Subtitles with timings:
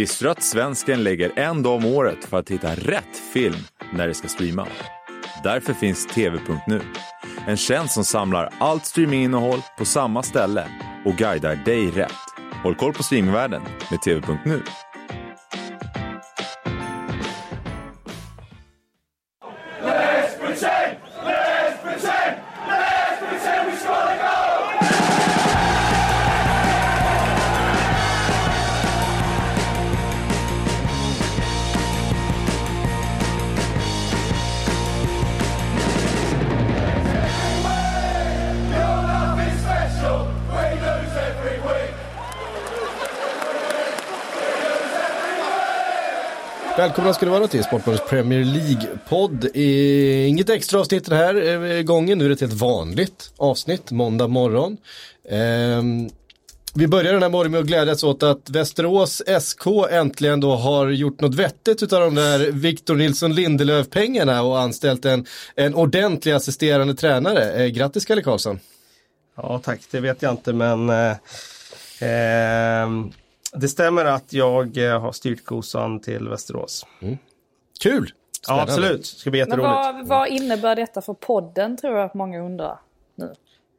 [0.00, 3.56] Visste du att svensken lägger en dag om året för att hitta rätt film
[3.92, 4.66] när det ska streama?
[5.44, 6.80] Därför finns TV.nu.
[7.46, 10.68] En tjänst som samlar allt streaminginnehåll på samma ställe
[11.04, 12.12] och guidar dig rätt.
[12.62, 14.62] Håll koll på streamingvärlden med TV.nu.
[47.00, 49.56] Välkomna ska det vara till Sportbladets Premier League-podd.
[50.26, 54.28] Inget extra avsnitt den här eh, gången, nu är det ett helt vanligt avsnitt, måndag
[54.28, 54.76] morgon.
[55.28, 56.10] Ehm,
[56.74, 60.88] vi börjar den här morgonen med att glädjas åt att Västerås SK äntligen då har
[60.88, 66.94] gjort något vettigt utav de där Victor Nilsson Lindelöf-pengarna och anställt en, en ordentlig assisterande
[66.94, 67.52] tränare.
[67.52, 68.60] Eh, grattis Kalle Karlsson.
[69.36, 71.10] Ja tack, det vet jag inte men eh,
[72.08, 72.88] eh,
[73.52, 76.86] det stämmer att jag eh, har styrt kosan till Västerås.
[77.02, 77.18] Mm.
[77.80, 78.12] Kul!
[78.48, 79.68] Ja, absolut, det ska bli jätteroligt.
[79.68, 82.78] Men vad, vad innebär detta för podden tror jag att många undrar
[83.14, 83.34] nu?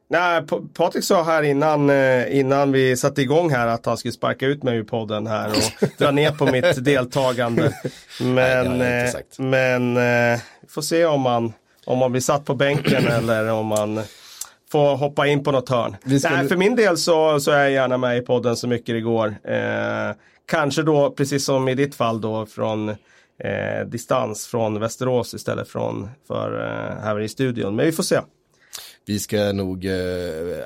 [0.08, 0.42] Nej,
[0.74, 4.62] Patrik sa här innan, eh, innan vi satte igång här att han skulle sparka ut
[4.62, 7.72] mig ur podden här och dra ner på mitt deltagande.
[8.20, 9.94] Men, Nej, men
[10.60, 11.52] vi får se om man,
[11.84, 14.00] om man blir satt på bänken eller om man
[14.72, 15.96] få hoppa in på något hörn.
[16.18, 16.30] Ska...
[16.30, 19.00] Nej, för min del så, så är jag gärna med i podden så mycket det
[19.00, 19.28] går.
[19.44, 25.68] Eh, kanske då, precis som i ditt fall då, från eh, distans från Västerås istället
[25.68, 27.76] från för eh, här i studion.
[27.76, 28.20] Men vi får se.
[29.06, 29.92] Vi ska nog eh,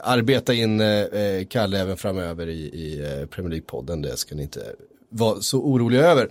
[0.03, 4.03] arbeta in eh, Kalle även framöver i, i eh, Premier League-podden.
[4.03, 4.61] Det ska ni inte
[5.09, 6.29] vara så oroliga över.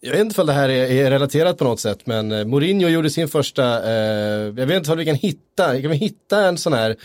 [0.00, 2.88] Jag vet inte om det här är, är, relaterat på något sätt men eh, Mourinho
[2.88, 6.58] gjorde sin första, eh, jag vet inte om vi kan hitta, kan vi hitta en
[6.58, 6.96] sån här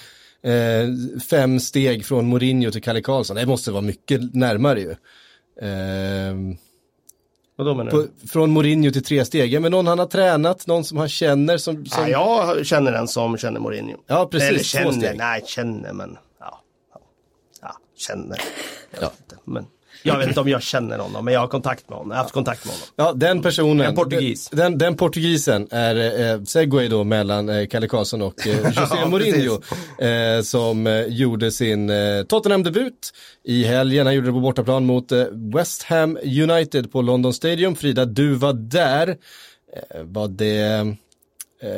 [0.43, 3.35] eh, fem steg från Mourinho till Kalle Karlsson?
[3.35, 4.91] Det måste vara mycket närmare ju.
[5.61, 6.35] Eh,
[7.55, 8.07] Vadå menar du?
[8.07, 11.09] På, från Mourinho till tre steg, ja, men någon han har tränat, någon som han
[11.09, 12.09] känner som, som...
[12.09, 13.97] Ja, jag känner en som känner Mourinho.
[14.07, 14.49] Ja, precis.
[14.49, 16.61] Eller känner, nej känner men, ja.
[16.93, 17.01] Ja,
[17.61, 18.37] ja känner.
[18.91, 19.11] Jag ja.
[19.23, 19.65] Inte, men.
[20.03, 22.11] Jag vet inte om jag känner honom, men jag har kontakt med honom.
[22.11, 22.87] Jag har haft kontakt med honom.
[22.95, 23.87] Ja, den personen.
[23.87, 24.49] En portugis.
[24.49, 29.07] Den, den portugisen är eh, segway då mellan eh, Kalle Karlsson och eh, José ja,
[29.07, 29.61] Mourinho.
[30.05, 33.13] Eh, som eh, gjorde sin eh, Tottenham-debut
[33.43, 34.05] i helgen.
[34.05, 35.25] Han gjorde det på bortaplan mot eh,
[35.55, 37.75] West Ham United på London Stadium.
[37.75, 39.17] Frida, du var där.
[40.03, 40.95] Var det
[41.63, 41.69] Eh,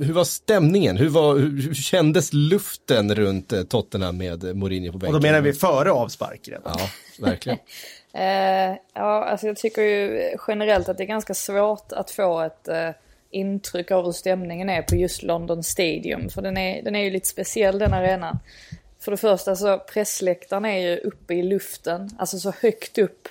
[0.00, 0.96] hur var stämningen?
[0.96, 5.14] Hur, var, hur, kändes luften runt eh, Tottenham med Mourinho på bänken?
[5.14, 6.76] Och då menar vi före avspark redan.
[6.78, 6.88] Ja,
[7.18, 7.58] verkligen.
[8.12, 12.68] eh, ja, alltså jag tycker ju generellt att det är ganska svårt att få ett
[12.68, 12.90] eh,
[13.30, 16.28] intryck av hur stämningen är på just London Stadium.
[16.28, 18.38] För den är, den är ju lite speciell den arenan.
[19.00, 23.28] För det första så pressläktaren är ju uppe i luften, alltså så högt upp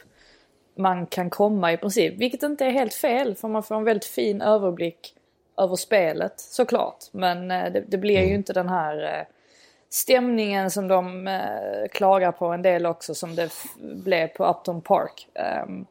[0.78, 2.17] man kan komma i princip.
[2.17, 5.13] Vilket inte är helt fel för man får en väldigt fin överblick
[5.57, 7.06] över spelet såklart.
[7.12, 8.35] Men eh, det, det blir ju mm.
[8.35, 9.25] inte den här eh,
[9.90, 15.28] stämningen som de eh, klagar på en del också som det blev på Upton Park.
[15.34, 15.85] Ehm,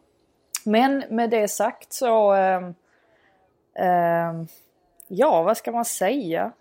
[0.64, 2.74] men med det sagt så ehm,
[3.74, 4.46] ehm,
[5.08, 6.52] Ja, vad ska man säga?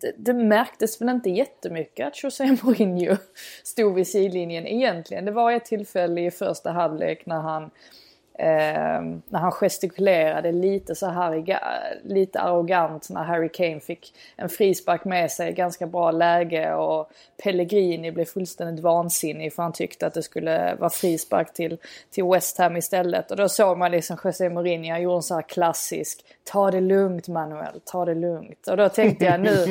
[0.00, 3.16] Det, det märktes väl inte jättemycket att José Mourinho
[3.62, 5.24] stod vid sidlinjen egentligen.
[5.24, 7.70] Det var ett tillfälle i första halvlek när han
[8.40, 11.60] Eh, när han gestikulerade lite så här
[12.04, 17.10] lite arrogant när Harry Kane fick en frispark med sig, ganska bra läge och
[17.42, 21.78] Pellegrini blev fullständigt vansinnig för han tyckte att det skulle vara frispark till,
[22.10, 23.30] till West Ham istället.
[23.30, 26.80] Och då såg man liksom José Mourinho, han gjorde en så här klassisk ta det
[26.80, 28.66] lugnt Manuel, ta det lugnt.
[28.70, 29.50] Och då tänkte jag nu,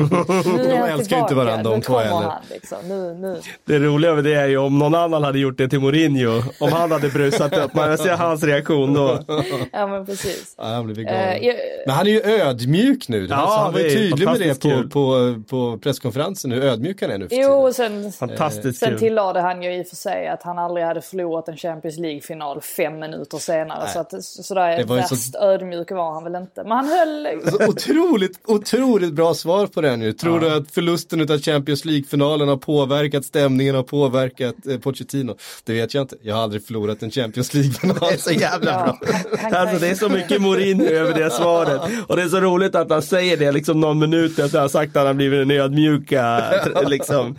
[0.46, 2.78] nu är han tillbaka, inte varandra, nu kommer han liksom.
[2.84, 3.41] Nu, nu.
[3.66, 6.72] Det roliga med det är ju om någon annan hade gjort det till Mourinho, om
[6.72, 9.20] han hade brusat upp, man ser hans reaktion då.
[9.72, 10.56] ja men precis.
[10.58, 11.56] Ja, han blir uh, jag...
[11.85, 14.90] Men han är ju ödmjuk nu, ja, alltså, han var ju tydlig med det på,
[14.90, 19.41] på, på presskonferensen, hur ödmjuk han är nu för Jo, och sen, Fantastiskt sen tillade
[19.41, 23.00] han ju i och för sig att han aldrig hade förlorat en Champions League-final fem
[23.00, 23.84] minuter senare.
[23.84, 23.94] Nej.
[23.94, 25.40] Så att sådär värst så...
[25.40, 26.64] ödmjuk var han väl inte.
[26.64, 27.28] Men han höll...
[27.52, 30.14] Så otroligt, otroligt bra svar på den ju.
[30.14, 30.50] Tror ja.
[30.50, 35.38] du att förlusten av Champions League-finalen har påverkat stämningen, har påverkat eh, Pochettino?
[35.64, 36.16] Det vet jag inte.
[36.22, 37.97] Jag har aldrig förlorat en Champions League-final.
[38.51, 39.11] Jävla ja, bra.
[39.41, 41.81] Han, han alltså det är så mycket Mourinho över det svaret.
[42.07, 44.69] Och det är så roligt att han säger det liksom någon minut efter att han
[44.69, 46.43] sagt att han blivit den ödmjuka
[46.87, 47.35] liksom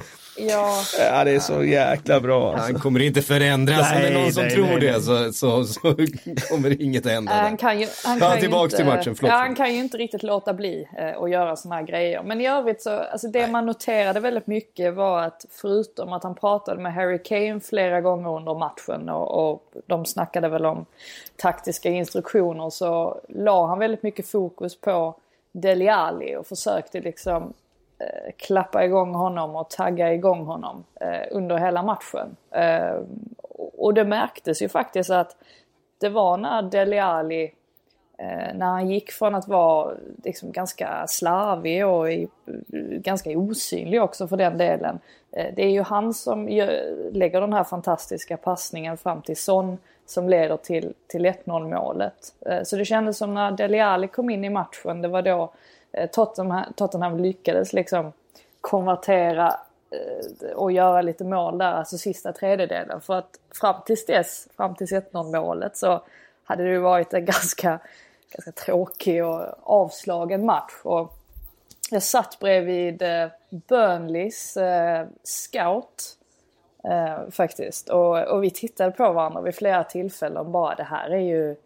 [0.49, 0.83] Ja.
[0.99, 2.53] ja, det är så jäkla bra.
[2.53, 2.73] Alltså.
[2.73, 3.91] Han kommer inte förändras.
[3.91, 5.97] Nej, om det är någon som nej, tror nej, det så, så, så,
[6.51, 7.33] kommer inget att hända.
[7.33, 9.15] Han kan ju, han kan tillbaka inte, till matchen.
[9.15, 9.31] Förlåt.
[9.31, 12.23] Ja, han kan ju inte riktigt låta bli eh, att göra sådana här grejer.
[12.23, 16.35] Men i övrigt så, alltså det man noterade väldigt mycket var att förutom att han
[16.35, 20.87] pratade med Harry Kane flera gånger under matchen och, och de snackade väl om
[21.37, 25.15] taktiska instruktioner så la han väldigt mycket fokus på
[25.53, 27.53] Deli Ali och försökte liksom
[28.01, 32.37] Eh, klappa igång honom och tagga igång honom eh, under hela matchen.
[32.51, 32.97] Eh,
[33.79, 35.37] och det märktes ju faktiskt att
[35.99, 37.55] det var när Dele Alli
[38.19, 39.95] eh, när han gick från att vara
[40.25, 42.29] liksom ganska slarvig och i,
[42.93, 44.99] ganska osynlig också för den delen.
[45.33, 49.79] Eh, det är ju han som gör, lägger den här fantastiska passningen fram till Son
[50.07, 52.35] som leder till, till 1-0 målet.
[52.47, 55.53] Eh, så det kändes som när Dele Alli kom in i matchen, det var då
[55.93, 58.13] Eh, Tottenham, Tottenham lyckades liksom
[58.61, 59.57] konvertera
[59.91, 63.01] eh, och göra lite mål där, alltså sista tredjedelen.
[63.01, 66.03] För att fram tills dess, fram tills 1-0 målet så
[66.45, 67.79] hade det ju varit en ganska,
[68.31, 70.73] ganska tråkig och avslagen match.
[70.83, 71.17] Och
[71.91, 74.59] jag satt bredvid eh, Burnleys
[75.23, 76.17] scout
[77.31, 81.57] faktiskt och, och vi tittade på varandra vid flera tillfällen bara det här är ju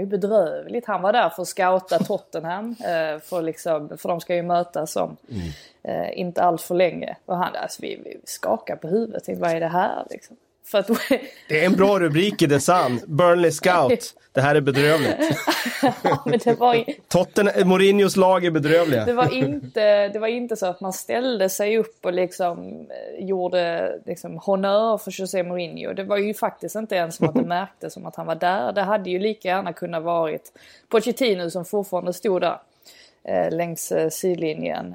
[0.00, 0.86] ju bedrövligt.
[0.86, 2.76] Han var där för att scouta Tottenham.
[2.80, 5.48] Eh, för, liksom, för de ska ju mötas om mm.
[5.82, 7.16] eh, inte allt för länge.
[7.26, 9.38] Och han, alltså, vi, vi skakar på huvudet.
[9.38, 10.36] Vad är det här liksom?
[10.72, 10.86] Att...
[11.48, 13.00] det är en bra rubrik i The Sun.
[13.06, 14.14] Burnley Scout.
[14.32, 15.38] Det här är bedrövligt.
[16.02, 16.84] ja, men det var...
[17.08, 19.04] Tottenham, Mourinhos lag är bedrövliga.
[19.04, 23.24] det, var inte, det var inte så att man ställde sig upp och liksom eh,
[23.24, 25.92] gjorde liksom honör för José Mourinho.
[25.92, 28.72] Det var ju faktiskt inte ens som att det märktes som att han var där.
[28.72, 30.52] Det hade ju lika gärna kunnat varit
[30.88, 32.58] Pochettino som fortfarande stod där
[33.24, 34.94] eh, längs eh, sidlinjen.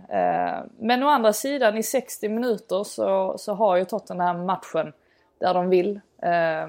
[0.80, 4.94] Men å andra sidan i 60 minuter så, så har ju Tottenham matchen
[5.40, 6.00] där de vill.
[6.22, 6.68] Eh,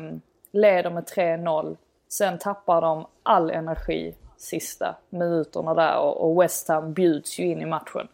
[0.50, 1.76] leder med 3-0.
[2.09, 7.61] Sen tappar de all energi sista minuterna där och, och West Ham bjuds ju in
[7.61, 8.09] i matchen.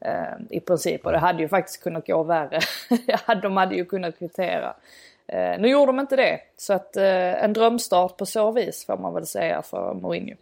[0.00, 2.60] Eh, I princip och det hade ju faktiskt kunnat gå värre.
[3.42, 4.74] de hade ju kunnat kvittera.
[5.26, 6.40] Eh, nu gjorde de inte det.
[6.56, 10.36] Så att eh, en drömstart på så vis får man väl säga för Mourinho.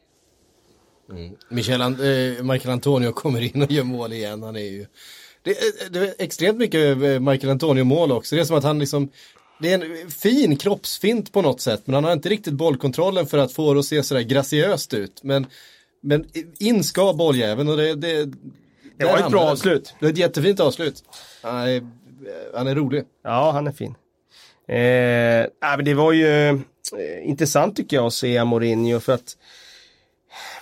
[1.11, 1.37] Mm.
[1.49, 4.43] Michel, eh, Michael Antonio kommer in och gör mål igen.
[4.43, 4.87] Han är ju...
[5.43, 8.34] Det, eh, det är extremt mycket eh, Michael Antonio mål också.
[8.34, 9.08] Det är som att han liksom
[9.60, 13.38] det är en fin kroppsfint på något sätt men han har inte riktigt bollkontrollen för
[13.38, 15.20] att få det att se sådär graciöst ut.
[15.22, 15.46] Men,
[16.00, 16.25] men
[16.58, 18.25] in ska bolljäveln och det, det,
[18.96, 19.94] det var ett bra avslut.
[20.00, 21.05] Det är ett jättefint avslut.
[21.43, 21.87] Han är,
[22.55, 23.05] han är rolig.
[23.25, 23.94] Ja, han är fin.
[24.69, 26.58] Eh, men det var ju eh,
[27.22, 29.37] intressant tycker jag att se Mourinho för att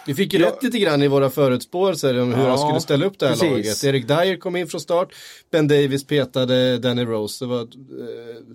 [0.07, 0.47] vi fick ju ja.
[0.47, 3.33] rätt lite grann i våra förutspåelser om hur ja, han skulle ställa upp det här
[3.33, 3.51] precis.
[3.51, 3.85] laget.
[3.85, 5.09] Erik Dyer kom in från start,
[5.51, 7.45] Ben Davis petade Danny Rose.
[7.45, 7.67] Det var eh,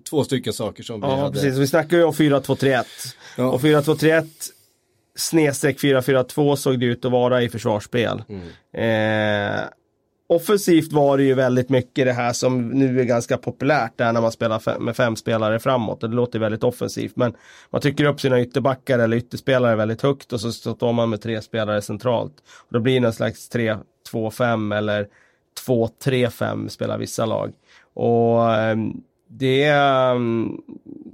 [0.09, 1.25] två stycken saker som ja, vi hade.
[1.25, 1.59] Ja, precis.
[1.59, 2.83] Vi snackar ju om 4-2-3-1.
[3.37, 3.51] Ja.
[3.51, 4.27] Och 4-2-3-1
[5.15, 8.23] snedstreck 4-4-2 såg det ut att vara i försvarsspel.
[8.29, 8.47] Mm.
[8.73, 9.61] Eh,
[10.31, 14.21] offensivt var det ju väldigt mycket det här som nu är ganska populärt där när
[14.21, 16.01] man spelar med fem spelare framåt.
[16.01, 17.33] Det låter väldigt offensivt men
[17.69, 21.41] man trycker upp sina ytterbackar eller ytterspelare väldigt högt och så står man med tre
[21.41, 22.33] spelare centralt.
[22.57, 25.07] Och då blir det någon slags 3-2-5 eller
[25.67, 27.53] 2-3-5 spelar vissa lag.
[27.93, 28.93] Och ehm,
[29.29, 30.57] det ehm,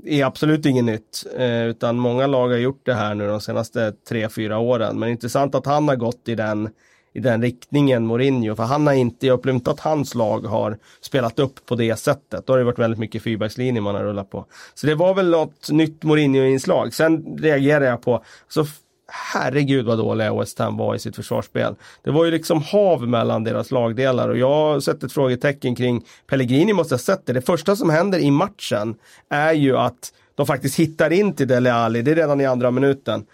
[0.06, 3.94] är absolut inget nytt, eh, utan många lag har gjort det här nu de senaste
[4.10, 5.00] 3-4 åren.
[5.00, 6.70] Men intressant att han har gått i den
[7.18, 8.56] i den riktningen, Mourinho.
[8.56, 11.96] För han har inte, jag upplever inte att hans lag har spelat upp på det
[11.96, 12.48] sättet.
[12.48, 14.46] Då har det varit väldigt mycket fyrbackslinje man har rullat på.
[14.74, 16.94] Så det var väl något nytt Mourinho-inslag.
[16.94, 18.66] Sen reagerade jag på, så
[19.08, 21.76] herregud vad dåliga West Ham var i sitt försvarsspel.
[22.04, 26.06] Det var ju liksom hav mellan deras lagdelar och jag har sett ett frågetecken kring
[26.28, 27.34] Pellegrini måste ha sett det.
[27.34, 28.96] Det första som händer i matchen
[29.30, 32.72] är ju att de faktiskt hittar in till Dele Alli, det är redan i andra
[32.72, 33.26] minuten.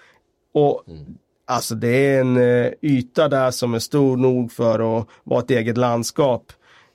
[0.53, 1.17] Och mm.
[1.45, 5.51] Alltså det är en eh, yta där som är stor nog för att vara ett
[5.51, 6.51] eget landskap.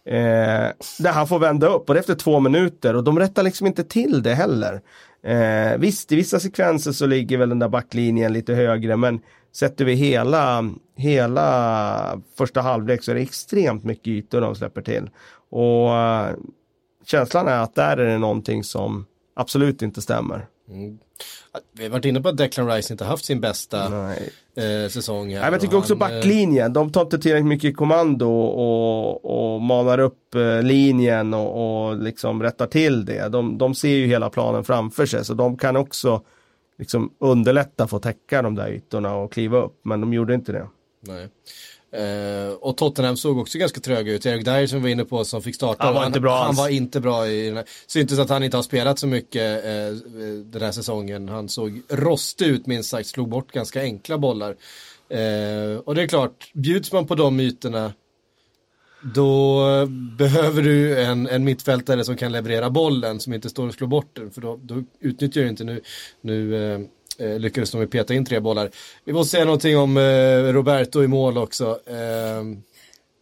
[0.06, 3.66] Eh, där han får vända upp och det efter två minuter och de rättar liksom
[3.66, 4.80] inte till det heller.
[5.22, 9.20] Eh, visst, i vissa sekvenser så ligger väl den där backlinjen lite högre men
[9.52, 15.10] sätter vi hela, hela första halvlek så är det extremt mycket ytor de släpper till.
[15.50, 16.34] Och eh,
[17.04, 20.46] känslan är att där är det någonting som absolut inte stämmer.
[20.68, 20.98] Mm.
[21.72, 24.12] Vi har varit inne på att Declan Rice inte haft sin bästa
[24.54, 25.34] eh, säsong.
[25.34, 29.54] Här Nej, jag tycker också han, eh, backlinjen, de tar inte tillräckligt mycket kommando och,
[29.54, 33.28] och manar upp eh, linjen och, och liksom rättar till det.
[33.28, 36.22] De, de ser ju hela planen framför sig så de kan också
[36.78, 39.80] liksom underlätta för att täcka de där ytorna och kliva upp.
[39.82, 40.66] Men de gjorde inte det.
[41.00, 41.28] Nej.
[41.96, 44.26] Uh, och Tottenham såg också ganska tröga ut.
[44.26, 45.84] Eric Dyer som vi var inne på som fick starta.
[45.84, 47.64] Han var inte bra Han, var inte bra i den här.
[47.86, 49.96] Syntes att han inte har spelat så mycket uh,
[50.44, 51.28] den här säsongen.
[51.28, 53.08] Han såg rostig ut minst sagt.
[53.08, 54.50] Slog bort ganska enkla bollar.
[54.50, 57.92] Uh, och det är klart, bjuds man på de myterna
[59.02, 59.64] då
[60.18, 64.16] behöver du en, en mittfältare som kan leverera bollen som inte står och slår bort
[64.16, 64.30] den.
[64.30, 65.80] För då, då utnyttjar du inte nu.
[66.20, 68.70] nu eh, lyckades de peta in tre bollar.
[69.04, 71.78] Vi måste säga någonting om eh, Roberto i mål också.
[71.86, 72.44] Eh,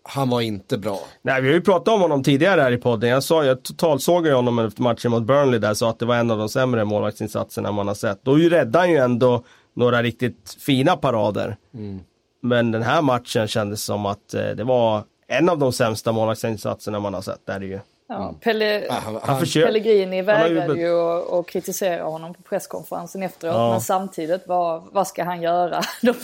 [0.09, 1.01] han var inte bra.
[1.23, 3.11] Nej, vi har ju pratat om honom tidigare här i podden.
[3.11, 6.31] Jag, sa, jag totalsågade honom efter matchen mot Burnley där, sa att det var en
[6.31, 8.21] av de sämre målvaktsinsatserna man har sett.
[8.23, 11.57] Då räddade han ju ändå några riktigt fina parader.
[11.75, 12.01] Mm.
[12.43, 17.01] Men den här matchen kändes som att eh, det var en av de sämsta målvaktsinsatserna
[17.01, 17.47] man har sett.
[17.47, 17.81] Där är det ju.
[18.09, 18.35] Ja, mm.
[18.35, 21.01] Pelle, han, han, Pellegrini vägrade ju
[21.39, 23.55] att kritisera honom på presskonferensen efteråt.
[23.55, 23.71] Ja.
[23.71, 25.83] Men samtidigt, vad, vad ska han göra?
[26.03, 26.15] De,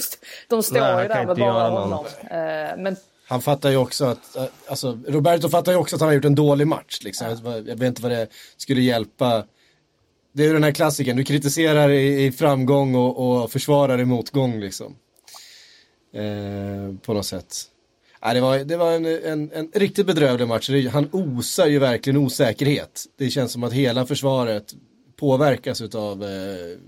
[0.48, 2.04] de står Nej, ju där med bara honom.
[2.04, 2.96] Uh, men
[3.32, 6.24] han fattar ju också att, eh, alltså Roberto fattar ju också att han har gjort
[6.24, 6.98] en dålig match.
[7.02, 7.26] Liksom.
[7.44, 7.52] Ja.
[7.52, 9.44] Jag vet inte vad det skulle hjälpa.
[10.32, 14.04] Det är ju den här klassiken, du kritiserar i, i framgång och, och försvarar i
[14.04, 14.96] motgång liksom.
[16.14, 17.54] Eh, på något sätt.
[18.24, 20.70] Ja, det var, det var en, en, en riktigt bedrövlig match.
[20.92, 23.04] Han osar ju verkligen osäkerhet.
[23.18, 24.74] Det känns som att hela försvaret
[25.16, 26.78] påverkas av eh,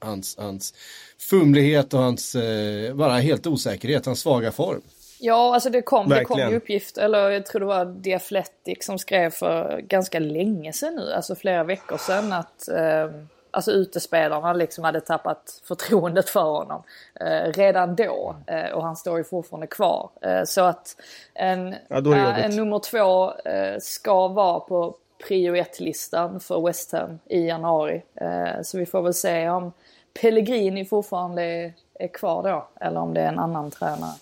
[0.00, 0.74] hans, hans
[1.18, 4.82] fumlighet och hans, eh, bara helt osäkerhet, hans svaga form.
[5.20, 8.78] Ja, alltså det kom, det kom ju uppgift, eller jag tror det var The Athletic
[8.80, 13.10] som skrev för ganska länge sedan nu, alltså flera veckor sedan att eh,
[13.52, 16.82] alltså utespelarna liksom hade tappat förtroendet för honom
[17.20, 18.36] eh, redan då.
[18.46, 20.10] Eh, och han står ju fortfarande kvar.
[20.20, 20.96] Eh, så att
[21.34, 24.96] en, ja, en nummer två eh, ska vara på
[25.28, 28.02] prio 1-listan för West Ham i januari.
[28.14, 29.72] Eh, så vi får väl se om
[30.20, 34.14] Pellegrini fortfarande är, är kvar då eller om det är en annan tränare.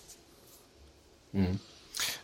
[1.33, 1.59] Mm.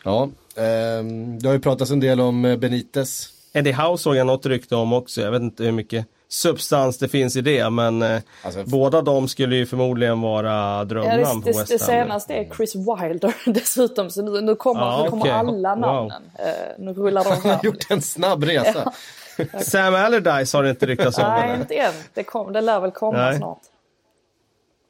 [0.03, 3.29] Ja, ehm, det har ju pratats en del om eh, Benitez.
[3.53, 5.21] Eddie Howe såg jag något rykte om också.
[5.21, 7.69] Jag vet inte hur mycket substans det finns i det.
[7.69, 12.33] Men eh, alltså, båda de skulle ju förmodligen vara drömnamn ja, det, det, det senaste
[12.33, 14.09] är Chris Wilder dessutom.
[14.09, 15.33] Så nu, nu kommer, ja, nu kommer okay.
[15.33, 16.23] alla namnen.
[16.37, 16.47] Wow.
[16.47, 18.83] Uh, nu rullar de Han har gjort en snabb resa.
[18.83, 18.93] Ja.
[19.59, 21.23] Sam Allardyce har det inte ryktats om.
[21.23, 21.93] Nej, inte än.
[22.13, 23.37] Det, kom, det lär väl komma Nej.
[23.37, 23.61] snart.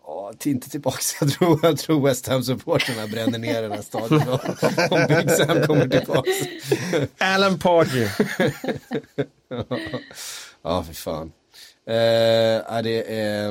[0.06, 1.17] Ja, inte tillbaks.
[1.22, 4.22] Jag tror, jag tror West Ham-supporterna bränner ner den här staden
[4.91, 6.29] om Big Sam kommer tillbaks.
[7.17, 8.10] Alan Pardew.
[10.68, 11.32] Ja, för fan.
[11.86, 13.48] Eh, det är...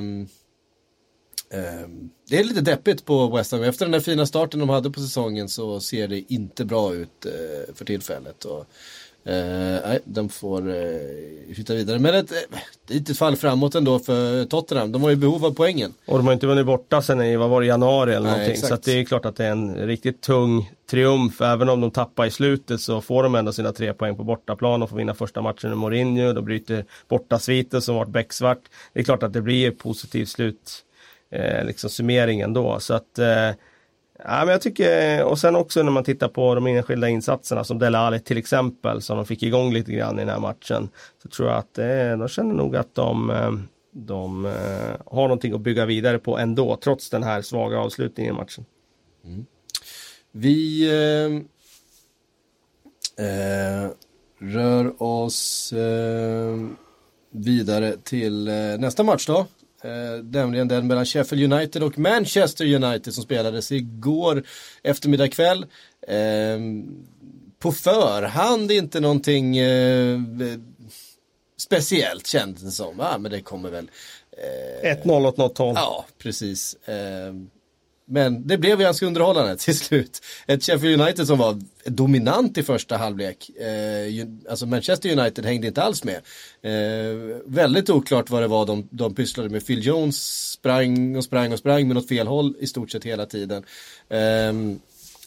[1.50, 1.88] Eh,
[2.28, 3.62] det är lite deppigt på West Ham.
[3.62, 7.26] Efter den där fina starten de hade på säsongen så ser det inte bra ut
[7.26, 8.44] eh, för tillfället.
[8.44, 8.66] Och,
[9.26, 10.74] nej, de får uh,
[11.48, 11.98] hitta vidare.
[11.98, 14.92] Men ett uh, litet fall framåt ändå för Tottenham.
[14.92, 15.94] De har ju behov av poängen.
[16.06, 18.52] Och de har inte vunnit borta sen i, vad var det, januari eller nej, någonting.
[18.52, 18.84] Exakt.
[18.84, 21.40] Så det är klart att det är en riktigt tung triumf.
[21.40, 24.82] Även om de tappar i slutet så får de ändå sina tre poäng på bortaplan
[24.82, 26.32] och får vinna första matchen med Mourinho.
[26.32, 28.60] De bryter borta sviten som varit becksvart.
[28.92, 30.84] Det är klart att det blir ett positivt slut,
[31.30, 32.80] eh, liksom summeringen då.
[32.80, 33.50] Så att eh,
[34.18, 37.78] Ja, men jag tycker, och sen också när man tittar på de enskilda insatserna som
[37.78, 40.88] Dele Alli till exempel, som de fick igång lite grann i den här matchen.
[41.22, 43.52] Så tror jag att eh, de känner nog att de, eh,
[43.92, 48.36] de eh, har någonting att bygga vidare på ändå, trots den här svaga avslutningen i
[48.36, 48.64] matchen.
[49.24, 49.46] Mm.
[50.32, 50.88] Vi
[53.16, 53.90] eh, eh,
[54.38, 56.56] rör oss eh,
[57.30, 59.46] vidare till eh, nästa match då.
[59.82, 64.42] Eh, nämligen den mellan Sheffield United och Manchester United som spelades igår
[64.82, 65.66] eftermiddag kväll.
[66.08, 66.58] Eh,
[67.58, 70.20] på förhand inte någonting eh,
[71.58, 73.00] speciellt kändes det som.
[73.00, 73.90] Ah, men det kommer väl.
[74.82, 75.74] Eh, 1-0 åt något håll.
[75.76, 76.76] Ja, precis.
[78.08, 80.22] Men det blev ganska underhållande till slut.
[80.46, 83.50] Ett Sheffield United som var dominant i första halvlek.
[83.50, 86.16] Eh, alltså Manchester United hängde inte alls med.
[86.62, 89.66] Eh, väldigt oklart vad det var de, de pysslade med.
[89.66, 93.26] Phil Jones sprang och sprang och sprang med något fel håll i stort sett hela
[93.26, 93.64] tiden.
[94.08, 94.52] Eh,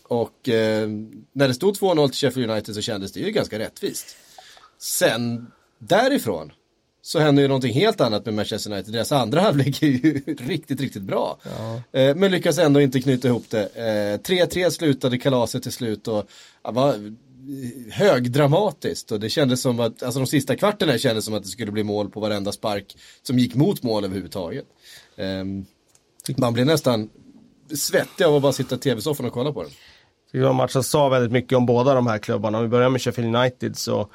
[0.07, 4.15] och ehm, när det stod 2-0 till Sheffield United så kändes det ju ganska rättvist.
[4.77, 6.51] Sen därifrån
[7.01, 8.93] så händer ju någonting helt annat med Manchester United.
[8.93, 11.37] Deras andra halvlek är ju riktigt, riktigt bra.
[11.43, 11.99] Ja.
[11.99, 13.69] Eh, men lyckas ändå inte knyta ihop det.
[14.23, 16.29] 3-3 eh, slutade kalaset till slut och
[16.63, 16.95] ja, var
[17.91, 21.71] högdramatiskt och det kändes som att, alltså de sista kvarterna kändes som att det skulle
[21.71, 24.65] bli mål på varenda spark som gick mot mål överhuvudtaget.
[25.15, 25.43] Eh,
[26.37, 27.09] man blir nästan
[27.75, 29.71] svettig av att bara sitta i tv-soffan och kolla på den.
[30.31, 32.57] Det var sa väldigt mycket om båda de här klubbarna.
[32.57, 34.09] Om vi börjar med Sheffield United så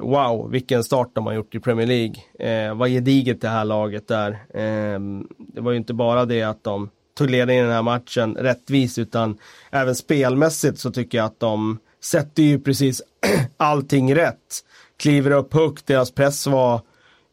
[0.00, 2.14] wow, vilken start de har gjort i Premier League.
[2.38, 4.30] Eh, vad gediget det här laget är.
[4.30, 5.00] Eh,
[5.38, 8.98] det var ju inte bara det att de tog ledningen i den här matchen rättvist
[8.98, 9.38] utan
[9.70, 13.02] även spelmässigt så tycker jag att de sätter ju precis
[13.56, 14.64] allting rätt.
[14.96, 16.80] Kliver upp högt, deras press var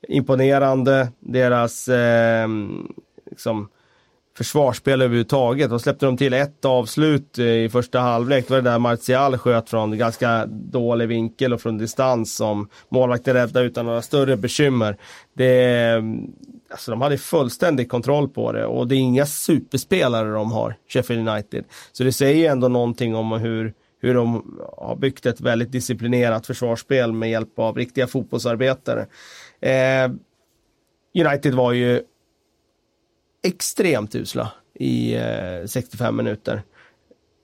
[0.08, 2.48] imponerande, deras eh,
[3.30, 3.70] liksom,
[4.38, 5.70] försvarsspel överhuvudtaget.
[5.70, 8.48] Då släppte de till ett avslut eh, i första halvlek.
[8.48, 13.34] Det var det där Martial sköt från ganska dålig vinkel och från distans som målvakten
[13.34, 14.98] räddade utan några större bekymmer.
[15.34, 16.04] Det, eh,
[16.72, 21.30] alltså de hade fullständig kontroll på det och det är inga superspelare de har, Sheffield
[21.30, 21.66] United.
[21.92, 27.14] Så det säger ändå någonting om hur, hur de har byggt ett väldigt disciplinerat försvarsspel
[27.14, 29.06] med hjälp av riktiga fotbollsarbetare.
[29.62, 30.12] Eh,
[31.26, 32.02] United var ju
[33.48, 36.62] extremt usla i eh, 65 minuter.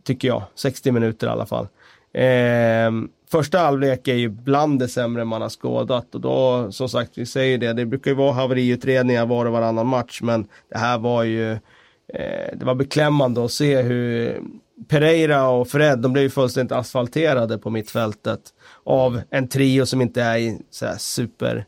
[0.03, 0.43] Tycker jag.
[0.55, 1.67] 60 minuter i alla fall.
[2.13, 2.91] Eh,
[3.31, 7.25] första halvlek är ju bland det sämre man har skådat och då, som sagt, vi
[7.25, 11.23] säger det, det brukar ju vara haveriutredningar var och varannan match, men det här var
[11.23, 14.39] ju, eh, det var beklämmande att se hur
[14.87, 18.39] Pereira och Fred, de blev ju fullständigt asfalterade på mittfältet
[18.83, 21.65] av en trio som inte är i så super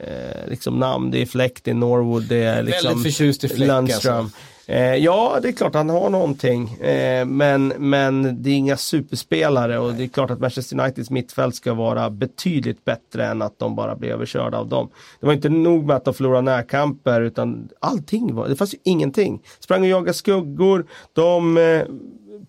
[0.00, 1.10] eh, liksom namn.
[1.10, 4.16] Det är Fläkt, det är Norwood, det är liksom Väldigt förtjust i Fläck Lundström.
[4.16, 4.38] Alltså.
[4.66, 6.74] Eh, ja, det är klart han har någonting.
[6.74, 11.54] Eh, men, men det är inga superspelare och det är klart att Manchester Uniteds mittfält
[11.54, 14.90] ska vara betydligt bättre än att de bara blir överkörda av dem.
[15.20, 18.78] Det var inte nog med att de förlorade närkamper utan allting var, det fanns ju
[18.84, 19.42] ingenting.
[19.60, 21.82] Sprang och jagade skuggor, de eh,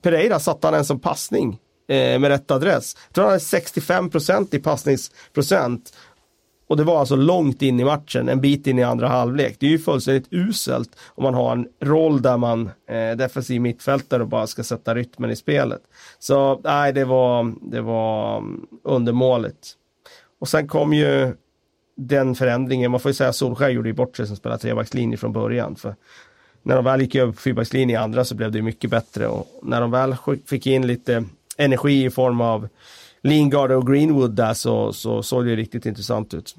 [0.02, 2.96] Pereira satte han en som passning eh, med rätt adress.
[3.08, 5.94] Jag tror han hade 65% i passningsprocent
[6.74, 9.56] och det var alltså långt in i matchen, en bit in i andra halvlek.
[9.60, 14.24] Det är ju fullständigt uselt om man har en roll där man eh, defensiv mittfältare
[14.24, 15.82] och bara ska sätta rytmen i spelet.
[16.20, 19.74] Så nej, det var, det var mm, undermåligt.
[20.40, 21.36] Och sen kom ju
[21.98, 25.18] den förändringen, man får ju säga att Solskjaer gjorde ju bort sig som spelade trebackslinje
[25.18, 25.76] från början.
[25.76, 25.96] För
[26.64, 29.48] när de väl gick över på fyrbackslinje i andra så blev det mycket bättre och
[29.64, 30.16] när de väl
[30.46, 31.24] fick in lite
[31.58, 32.68] energi i form av
[33.24, 36.56] Lingard och Greenwood där så, så såg det riktigt intressant ut.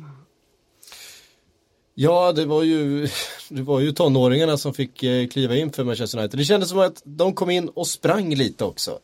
[1.94, 3.08] Ja, det var ju,
[3.48, 6.40] det var ju tonåringarna som fick eh, kliva in för Manchester United.
[6.40, 8.98] Det kändes som att de kom in och sprang lite också.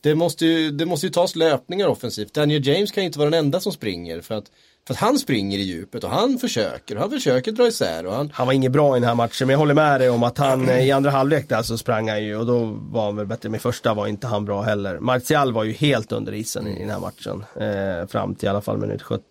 [0.00, 2.34] Det måste ju, det måste ju tas löpningar offensivt.
[2.34, 4.50] Daniel James kan ju inte vara den enda som springer för att
[4.86, 8.06] för att han springer i djupet och han försöker och han försöker dra isär.
[8.06, 8.30] Och han...
[8.34, 10.38] han var inget bra i den här matchen men jag håller med dig om att
[10.38, 13.48] han i andra halvlek där så sprang han ju och då var han väl bättre.
[13.48, 14.98] Men första var inte han bra heller.
[14.98, 17.44] Martial var ju helt under isen i den här matchen.
[17.56, 19.22] Eh, fram till i alla fall minut 70.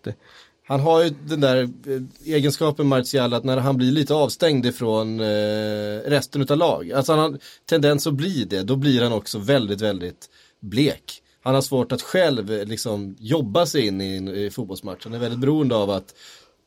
[0.66, 5.20] Han har ju den där eh, egenskapen Martial att när han blir lite avstängd ifrån
[5.20, 6.92] eh, resten av lag.
[6.92, 8.62] Alltså han har tendens att bli det.
[8.62, 13.66] Då blir han också väldigt, väldigt blek han har svårt att själv eh, liksom jobba
[13.66, 15.04] sig in i, i fotbollsmatch.
[15.04, 16.14] Han är väldigt beroende av att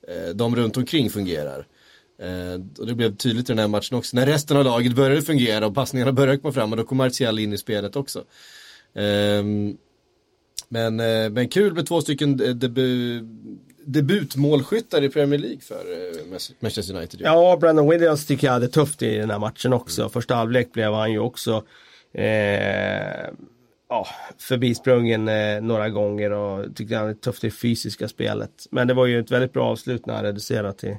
[0.08, 1.68] eh, de runt omkring fungerar.
[2.22, 4.16] Eh, och det blev tydligt i den här matchen också.
[4.16, 7.40] När resten av laget började fungera och passningarna började komma fram och då kom Martial
[7.40, 8.20] in i spelet också.
[8.96, 9.44] Eh,
[10.70, 13.20] men, eh, men kul med två stycken eh, debu
[13.86, 17.22] debutmålskyttar i Premier League för eh, Manchester United.
[17.24, 20.02] Ja, Brandon Williams tycker jag hade tufft i den här matchen också.
[20.02, 20.10] Mm.
[20.10, 21.64] Första halvlek blev han ju också
[22.14, 22.24] eh,
[23.93, 28.51] ja, förbisprungen eh, några gånger och tyckte han är tufft i fysiska spelet.
[28.71, 30.97] Men det var ju ett väldigt bra avslut när han reducerade till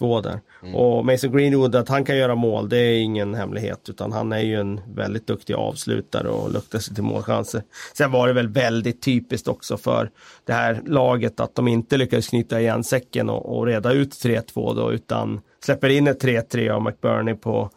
[0.00, 0.40] 1-2 där.
[0.62, 0.74] Mm.
[0.74, 3.88] Och Mason Greenwood, att han kan göra mål, det är ingen hemlighet.
[3.88, 7.62] Utan han är ju en väldigt duktig avslutare och luktar sig till målchanser.
[7.94, 10.10] Sen var det väl väldigt typiskt också för
[10.44, 14.74] det här laget att de inte lyckades knyta igen säcken och, och reda ut 3-2
[14.74, 17.70] då, utan släpper in ett 3-3 av McBurney på,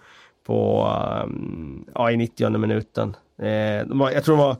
[0.46, 0.88] på
[1.26, 3.16] um, ja, i 90 minuten.
[3.42, 4.58] Eh, var, jag tror de var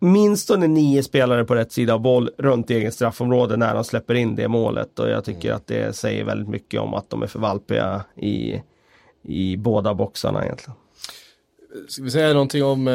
[0.00, 4.36] minst nio spelare på rätt sida av boll runt egen straffområde när de släpper in
[4.36, 5.56] det målet och jag tycker mm.
[5.56, 8.62] att det säger väldigt mycket om att de är för valpiga i,
[9.22, 10.74] i båda boxarna egentligen.
[11.88, 12.94] Ska vi säga någonting om, eh,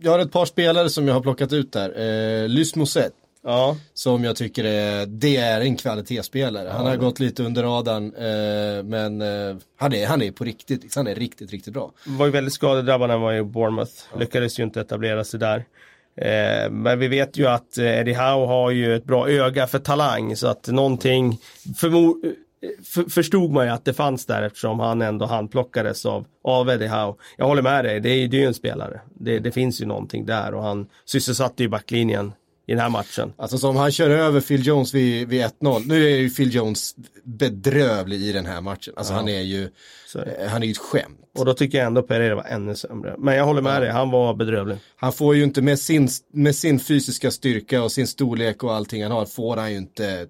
[0.00, 2.00] jag har ett par spelare som jag har plockat ut där.
[2.00, 3.12] Eh, Lys Moset
[3.44, 3.76] Ja.
[3.94, 6.68] Som jag tycker är, det är en kvalitetsspelare.
[6.68, 10.44] Ja, han har gått lite under radarn eh, men eh, han, är, han är på
[10.44, 11.92] riktigt, han är riktigt, riktigt bra.
[12.06, 13.92] Var ju väldigt skadedrabbad när han var i Bournemouth.
[14.12, 14.18] Ja.
[14.20, 15.64] Lyckades ju inte etablera sig där.
[16.16, 19.78] Eh, men vi vet ju att eh, Eddie Howe har ju ett bra öga för
[19.78, 21.38] talang så att någonting
[21.76, 22.34] förmo-
[22.84, 26.86] för, förstod man ju att det fanns där eftersom han ändå handplockades av, av Eddie
[26.86, 27.14] Howe.
[27.36, 29.00] Jag håller med dig, det är ju en spelare.
[29.14, 32.32] Det, det finns ju någonting där och han sysselsatte ju backlinjen
[32.70, 33.32] i den här matchen.
[33.36, 35.82] Alltså som han kör över Phil Jones vid, vid 1-0.
[35.86, 38.94] Nu är ju Phil Jones bedrövlig i den här matchen.
[38.96, 39.16] Alltså ja.
[39.16, 39.64] han är ju,
[40.14, 41.18] eh, han är ju ett skämt.
[41.38, 43.14] Och då tycker jag ändå Pereira var ännu sämre.
[43.18, 43.80] Men jag håller med ja.
[43.80, 44.76] dig, han var bedrövlig.
[44.96, 49.02] Han får ju inte med sin, med sin fysiska styrka och sin storlek och allting
[49.02, 50.26] han har, får han ju inte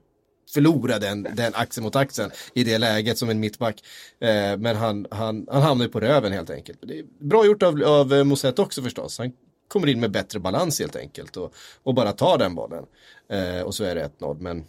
[0.55, 3.83] förlora den, den axeln mot axeln i det läget som en mittback.
[4.21, 6.79] Eh, men han, han, han hamnar ju på röven helt enkelt.
[7.21, 9.19] Bra gjort av, av eh, Moset också förstås.
[9.19, 9.33] Han
[9.71, 12.87] kommer in med bättre balans helt enkelt och, och bara tar den bollen.
[13.29, 14.41] Eh, och så är det 1-0.
[14.41, 14.65] Men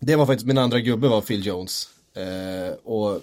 [0.00, 1.88] det var faktiskt min andra gubbe var Phil Jones.
[2.14, 3.20] Eh, och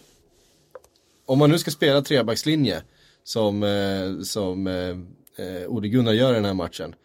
[1.26, 2.82] om man nu ska spela trebackslinje
[3.24, 4.98] som, eh, som eh,
[5.46, 6.96] eh Ode Gunnar gör i den här matchen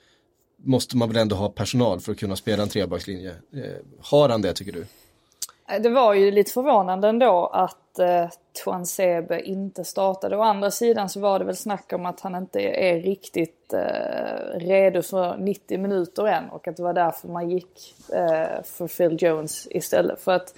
[0.57, 3.31] måste man väl ändå ha personal för att kunna spela en trebackslinje.
[3.31, 4.87] Eh, har han det tycker du?
[5.68, 8.29] Eh, det var ju lite förvånande ändå att eh,
[8.64, 10.37] Tuan Sebe inte startade.
[10.37, 14.59] Å andra sidan så var det väl snack om att han inte är riktigt eh,
[14.59, 19.16] redo för 90 minuter än och att det var därför man gick eh, för Phil
[19.20, 20.20] Jones istället.
[20.20, 20.55] För att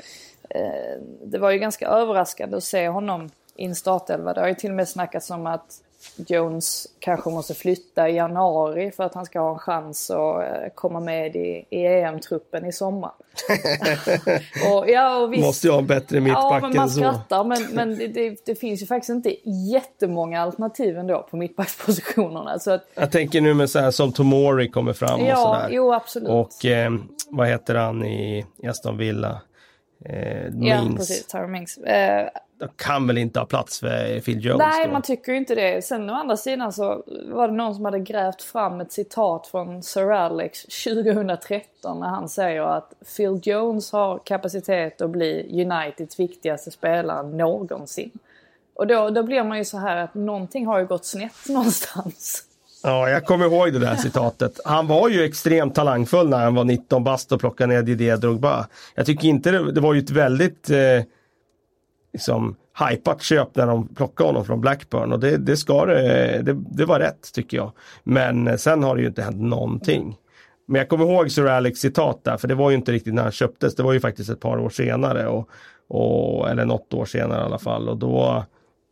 [0.51, 4.35] eh, det var ju ganska överraskande att se honom i en startelva.
[4.35, 5.83] Det har ju till och med snackats om att
[6.17, 10.69] Jones kanske måste flytta i januari för att han ska ha en chans att eh,
[10.75, 13.13] komma med i, i EM-truppen i sommar.
[14.73, 17.63] och, ja, och visst, måste ju ha en bättre mittback ja, men man skrattar, men,
[17.73, 19.37] men det, det, det, finns ju faktiskt inte
[19.73, 22.59] jättemånga alternativ ändå på mittbackspositionerna.
[22.59, 25.69] Så att, Jag tänker nu med så här som Tomori kommer fram ja, och sådär.
[25.71, 26.29] Jo, absolut.
[26.29, 26.93] Och eh,
[27.31, 29.41] vad heter han i Aston Villa?
[30.05, 31.27] Eh, ja, precis.
[31.27, 31.79] Tyra Mings.
[31.79, 32.29] Eh,
[32.59, 34.93] de kan väl inte ha plats för Phil Jones Nej, då?
[34.93, 35.85] man tycker ju inte det.
[35.85, 39.83] Sen å andra sidan så var det någon som hade grävt fram ett citat från
[39.83, 46.71] Sir Alex 2013 när han säger att Phil Jones har kapacitet att bli Uniteds viktigaste
[46.71, 48.11] spelare någonsin.
[48.75, 52.46] Och då, då blir man ju så här att någonting har ju gått snett någonstans.
[52.87, 54.61] Ja, jag kommer ihåg det där citatet.
[54.64, 58.66] Han var ju extremt talangfull när han var 19 bast och plockade ner Didier Drogba.
[58.94, 61.03] Jag tycker inte det, det var ju ett väldigt eh,
[62.12, 62.57] liksom,
[62.90, 66.85] hypat köp när de plockade honom från Blackburn och det, det, ska det, det, det
[66.85, 67.72] var rätt tycker jag.
[68.05, 70.16] Men eh, sen har det ju inte hänt någonting.
[70.68, 73.22] Men jag kommer ihåg Sir Alex citat där, för det var ju inte riktigt när
[73.22, 73.75] han köptes.
[73.75, 75.49] Det var ju faktiskt ett par år senare, och,
[75.88, 77.88] och, eller något år senare i alla fall.
[77.88, 78.44] Och då,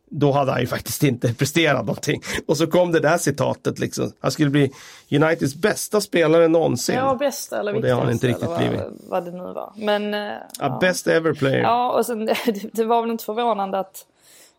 [0.09, 2.21] då hade han ju faktiskt inte presterat någonting.
[2.47, 4.11] Och så kom det där citatet liksom.
[4.19, 4.71] Han skulle bli
[5.11, 6.95] Uniteds bästa spelare någonsin.
[6.95, 7.93] Ja, bästa eller viktigaste.
[7.93, 8.81] Och det har han inte riktigt vad, blivit.
[9.09, 9.73] Vad det nu var.
[9.75, 10.13] Men...
[10.13, 11.61] Uh, ja, best ever player.
[11.61, 12.35] Ja, och sen det,
[12.73, 14.05] det, var väl inte förvånande att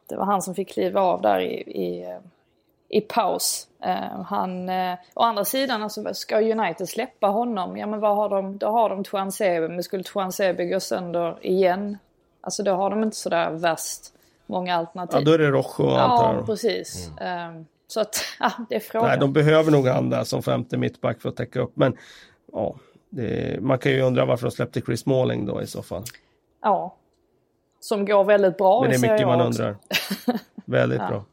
[0.08, 2.18] det var han som fick kliva av där i, i,
[2.88, 3.68] i paus.
[3.86, 7.76] Uh, han, uh, å andra sidan, alltså, ska United släppa honom?
[7.76, 8.58] Ja, men vad har de?
[8.58, 11.98] Då har de Tuan Sebe, men skulle Tuan Sebe gå sönder igen?
[12.40, 14.12] Alltså då har de inte sådär värst
[14.46, 15.18] många alternativ.
[15.18, 16.42] Ja, då är det Rojo antar jag.
[16.42, 17.10] Ja, precis.
[17.20, 17.56] Mm.
[17.56, 19.08] Um, så att, ja, det är frågan.
[19.08, 21.72] Nej, de behöver nog andra som femte mittback för att täcka upp.
[21.76, 21.96] Men
[22.52, 22.76] ja,
[23.10, 26.04] det, man kan ju undra varför de släppte Chris Smalling då i så fall.
[26.62, 26.96] Ja.
[27.80, 29.76] Som går väldigt bra Men det är mycket man undrar.
[30.64, 31.08] väldigt ja.
[31.08, 31.24] bra.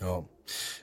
[0.00, 0.24] Ja.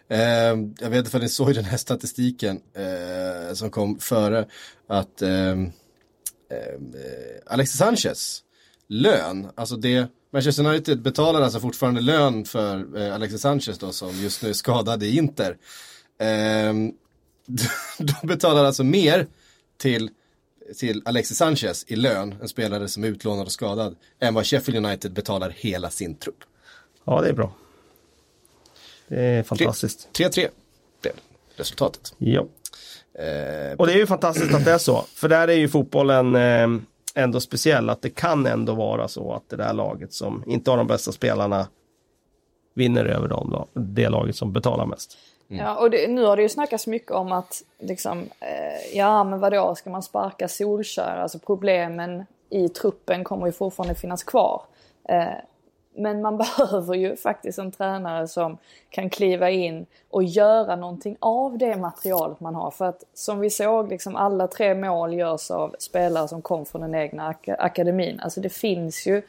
[0.08, 4.46] Eh, jag vet inte om ni såg den här statistiken eh, som kom före
[4.88, 5.72] att ehm,
[6.50, 6.80] eh,
[7.46, 8.44] Alexis Sanchez
[8.88, 14.12] lön, alltså det Manchester United betalar alltså fortfarande lön för eh, Alexis Sanchez då som
[14.12, 15.58] just nu är skadad i Inter.
[16.20, 16.74] Eh,
[17.98, 19.28] de betalar alltså mer
[19.78, 20.10] till,
[20.78, 24.86] till Alexis Sanchez i lön, en spelare som är utlånad och skadad, än vad Sheffield
[24.86, 26.44] United betalar hela sin trupp.
[27.04, 27.54] Ja, det är bra.
[29.08, 30.10] Det är fantastiskt.
[30.14, 30.48] 3-3
[31.02, 31.14] blev
[31.56, 32.14] resultatet.
[32.18, 32.48] Ja.
[33.14, 36.36] Eh, och det är ju fantastiskt att det är så, för där är ju fotbollen
[36.36, 36.68] eh,
[37.16, 40.78] ändå speciell att det kan ändå vara så att det där laget som inte har
[40.78, 41.68] de bästa spelarna
[42.74, 45.18] vinner över dem, det laget som betalar mest.
[45.50, 45.66] Mm.
[45.66, 49.40] Ja, och det, nu har det ju snackats mycket om att liksom, eh, ja men
[49.40, 51.18] vadå, ska man sparka Solskär?
[51.18, 54.62] Alltså problemen i truppen kommer ju fortfarande finnas kvar.
[55.10, 55.28] Eh,
[56.00, 58.58] men man behöver ju faktiskt en tränare som
[58.90, 62.72] kan kliva in och göra någonting av det materialet man har.
[62.72, 66.82] För att som vi såg, liksom alla tre mål görs av spelare som kom från
[66.82, 68.20] den egna ak akademin.
[68.20, 69.22] Alltså det finns ju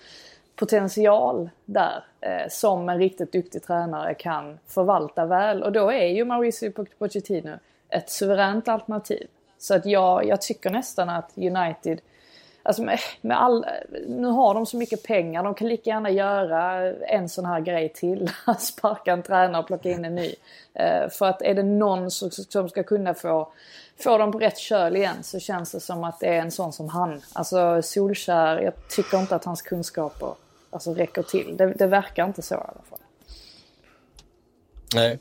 [0.56, 5.62] potential där eh, som en riktigt duktig tränare kan förvalta väl.
[5.62, 9.26] Och då är ju Mauricio Pochettino ett suveränt alternativ.
[9.59, 12.00] Så att jag, jag tycker nästan att United
[12.62, 13.66] Alltså med, med all,
[14.06, 17.88] nu har de så mycket pengar, de kan lika gärna göra en sån här grej
[17.88, 18.30] till.
[18.58, 20.34] Sparka en tränare och plocka in en ny.
[20.74, 23.52] Eh, för att är det någon som, som ska kunna få,
[23.98, 26.72] få dem på rätt köl igen så känns det som att det är en sån
[26.72, 27.20] som han.
[27.32, 30.34] Alltså Solskär, jag tycker inte att hans kunskaper
[30.70, 31.56] alltså, räcker till.
[31.56, 32.98] Det, det verkar inte så i alla fall.
[34.94, 35.18] Nej.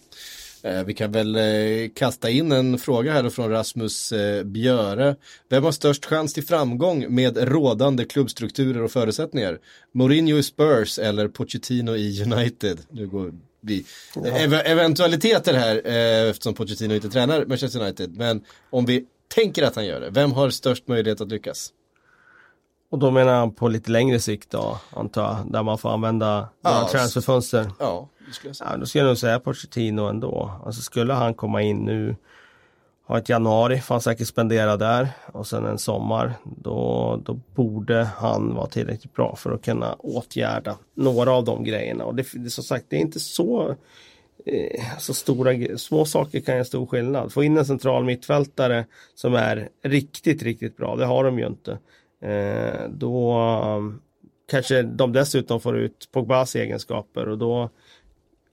[0.63, 5.15] Eh, vi kan väl eh, kasta in en fråga här från Rasmus eh, Björe.
[5.49, 9.59] Vem har störst chans till framgång med rådande klubbstrukturer och förutsättningar?
[9.91, 12.79] Mourinho i Spurs eller Pochettino i United?
[12.89, 13.85] Nu går vi
[14.25, 15.75] ev eventualiteter här
[16.29, 18.17] eftersom Pochettino inte tränar Manchester United.
[18.17, 21.73] Men om vi tänker att han gör det, vem har störst möjlighet att lyckas?
[22.91, 26.49] Och då menar han på lite längre sikt då, antar jag, där man får använda
[26.61, 27.71] ja, transferfönster?
[27.79, 28.69] Ja, skulle jag säga.
[28.71, 30.51] Ja, då skulle jag nog säga Pochettino ändå.
[30.65, 32.15] Alltså skulle han komma in nu,
[33.07, 38.03] ha ett januari, får han säkert spendera där och sen en sommar, då, då borde
[38.03, 42.05] han vara tillräckligt bra för att kunna åtgärda några av de grejerna.
[42.05, 43.75] Och det, det som sagt, det är inte så
[44.45, 47.33] eh, så stora, små saker kan göra stor skillnad.
[47.33, 51.79] Få in en central mittfältare som är riktigt, riktigt bra, det har de ju inte.
[52.21, 53.37] Eh, då
[54.49, 57.69] kanske de dessutom får ut Pogbas egenskaper och då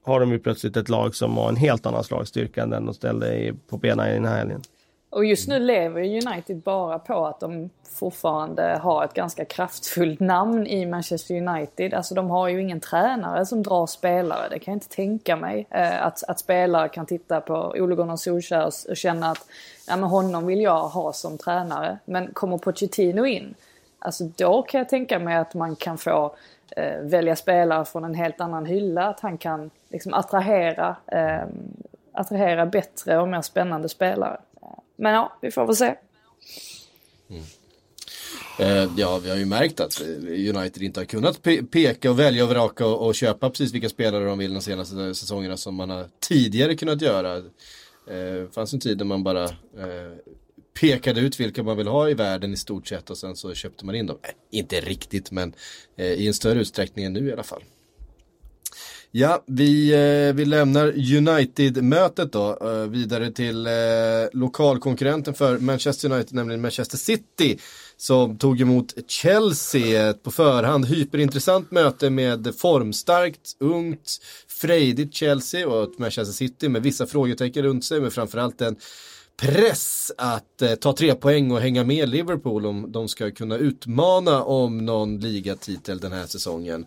[0.07, 2.93] har de ju plötsligt ett lag som har en helt annan slagstyrka än den de
[2.93, 4.61] ställde på benen i den här helgen.
[5.09, 10.67] Och just nu lever United bara på att de fortfarande har ett ganska kraftfullt namn
[10.67, 11.93] i Manchester United.
[11.93, 14.49] Alltså de har ju ingen tränare som drar spelare.
[14.49, 15.67] Det kan jag inte tänka mig.
[15.69, 19.45] Eh, att, att spelare kan titta på Ole Gunnar Solskjaer och känna att
[19.87, 21.99] ja, men honom vill jag ha som tränare.
[22.05, 23.55] Men kommer Pochettino in,
[23.99, 26.35] alltså då kan jag tänka mig att man kan få
[26.71, 29.07] eh, välja spelare från en helt annan hylla.
[29.07, 31.47] Att han kan liksom attrahera, eh,
[32.11, 34.39] attrahera bättre och mer spännande spelare.
[34.95, 35.95] Men ja, vi får väl se.
[37.29, 37.43] Mm.
[38.59, 42.43] Eh, ja, vi har ju märkt att United inte har kunnat pe peka och välja
[42.43, 45.89] och vraka och, och, köpa precis vilka spelare de vill de senaste säsongerna som man
[45.89, 47.41] har tidigare kunnat göra.
[48.07, 50.13] Det eh, fanns en tid där man bara eh,
[50.79, 53.85] pekade ut vilka man vill ha i världen i stort sett och sen så köpte
[53.85, 54.17] man in dem.
[54.23, 55.53] Nej, inte riktigt men
[55.97, 57.63] eh, i en större utsträckning än nu i alla fall.
[59.11, 60.87] Ja, vi, eh, vi lämnar
[61.17, 63.73] United-mötet då eh, vidare till eh,
[64.33, 67.59] lokalkonkurrenten för Manchester United, nämligen Manchester City
[67.97, 70.85] som tog emot Chelsea på förhand.
[70.85, 77.85] Hyperintressant möte med formstarkt, ungt, frejdigt Chelsea och ett Manchester City med vissa frågetecken runt
[77.85, 78.75] sig men framförallt en
[79.37, 84.43] press att eh, ta tre poäng och hänga med Liverpool om de ska kunna utmana
[84.43, 86.85] om någon ligatitel den här säsongen.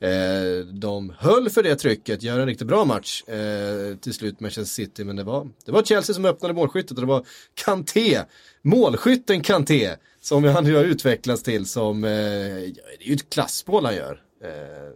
[0.00, 4.74] Eh, de höll för det trycket, gör en riktigt bra match eh, till slut Manchester
[4.74, 8.18] City, men det var, det var Chelsea som öppnade målskyttet och det var Kanté,
[8.62, 13.84] målskytten Kanté, som han nu har utvecklats till som, eh, det är ju ett klassmål
[13.84, 14.22] han gör.
[14.44, 14.92] Eh,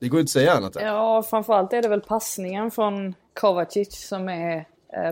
[0.00, 0.76] det går inte att säga annat.
[0.76, 0.86] Än.
[0.86, 4.66] Ja, framförallt är det väl passningen från Kovacic som är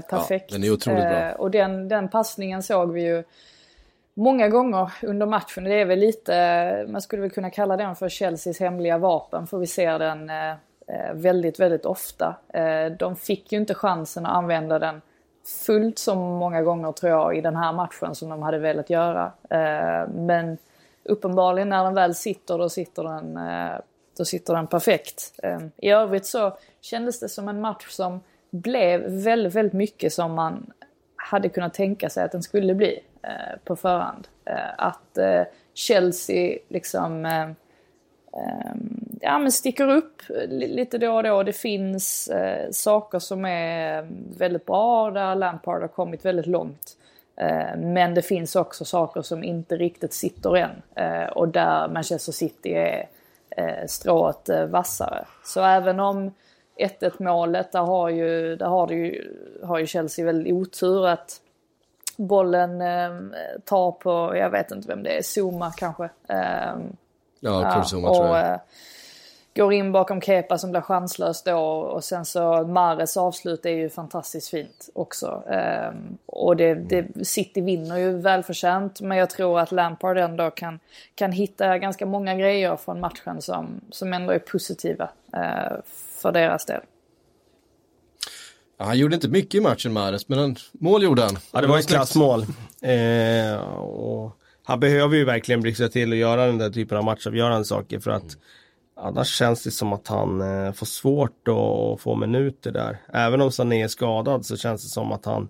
[0.08, 0.44] perfekt.
[0.48, 1.28] Ja, den är otroligt bra.
[1.28, 3.24] Eh, och den, den passningen såg vi ju
[4.18, 5.64] många gånger under matchen.
[5.64, 9.58] Det är väl lite, man skulle väl kunna kalla den för Chelseas hemliga vapen för
[9.58, 10.50] vi ser den eh,
[10.86, 12.36] eh, väldigt, väldigt ofta.
[12.48, 15.00] Eh, de fick ju inte chansen att använda den
[15.66, 19.32] fullt så många gånger tror jag i den här matchen som de hade velat göra.
[20.14, 20.58] Men
[21.04, 23.38] uppenbarligen när den väl sitter då sitter den,
[24.18, 25.40] då sitter den perfekt.
[25.76, 30.72] I övrigt så kändes det som en match som blev väldigt, väldigt mycket som man
[31.16, 33.00] hade kunnat tänka sig att den skulle bli.
[33.22, 34.28] Eh, på förhand.
[34.44, 35.42] Eh, att eh,
[35.74, 37.42] Chelsea liksom eh,
[38.32, 38.74] eh,
[39.20, 41.42] ja, men sticker upp lite då och då.
[41.42, 44.08] Det finns eh, saker som är eh,
[44.38, 46.94] väldigt bra där Lampard har kommit väldigt långt.
[47.76, 50.82] Men det finns också saker som inte riktigt sitter än.
[51.32, 53.08] Och där Manchester City är
[53.50, 55.24] eh, strået vassare.
[55.44, 56.34] Så även om
[56.78, 61.40] 1-1 målet, där har ju, där har, ju, har ju Chelsea väldigt otur att
[62.16, 63.10] bollen eh,
[63.64, 66.04] tar på, jag vet inte vem det är, Zuma kanske.
[66.28, 66.76] Eh,
[67.40, 68.52] ja, Kurt Zuma tror jag.
[68.52, 68.58] Eh,
[69.58, 73.88] går in bakom Kepa som blir chanslös då och sen så Mares avslut är ju
[73.88, 75.42] fantastiskt fint också.
[75.50, 75.90] Eh,
[76.26, 80.80] och det, det, City vinner ju välförtjänt men jag tror att Lampard ändå kan,
[81.14, 85.76] kan hitta ganska många grejer från matchen som, som ändå är positiva eh,
[86.18, 86.80] för deras del.
[88.78, 91.36] Ja, han gjorde inte mycket i matchen Mares, men han, mål gjorde han.
[91.52, 92.42] Ja, det var ett klassmål.
[92.82, 97.64] Eh, och han behöver ju verkligen blixtra till och göra den där typen av matchavgörande
[97.64, 98.38] saker för att mm.
[98.96, 102.98] annars känns det som att han eh, får svårt att få minuter där.
[103.12, 105.48] Även om Sané är skadad så känns det som att han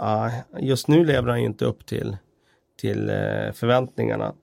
[0.00, 2.16] uh, just nu lever han ju inte upp till,
[2.80, 4.34] till uh, förväntningarna.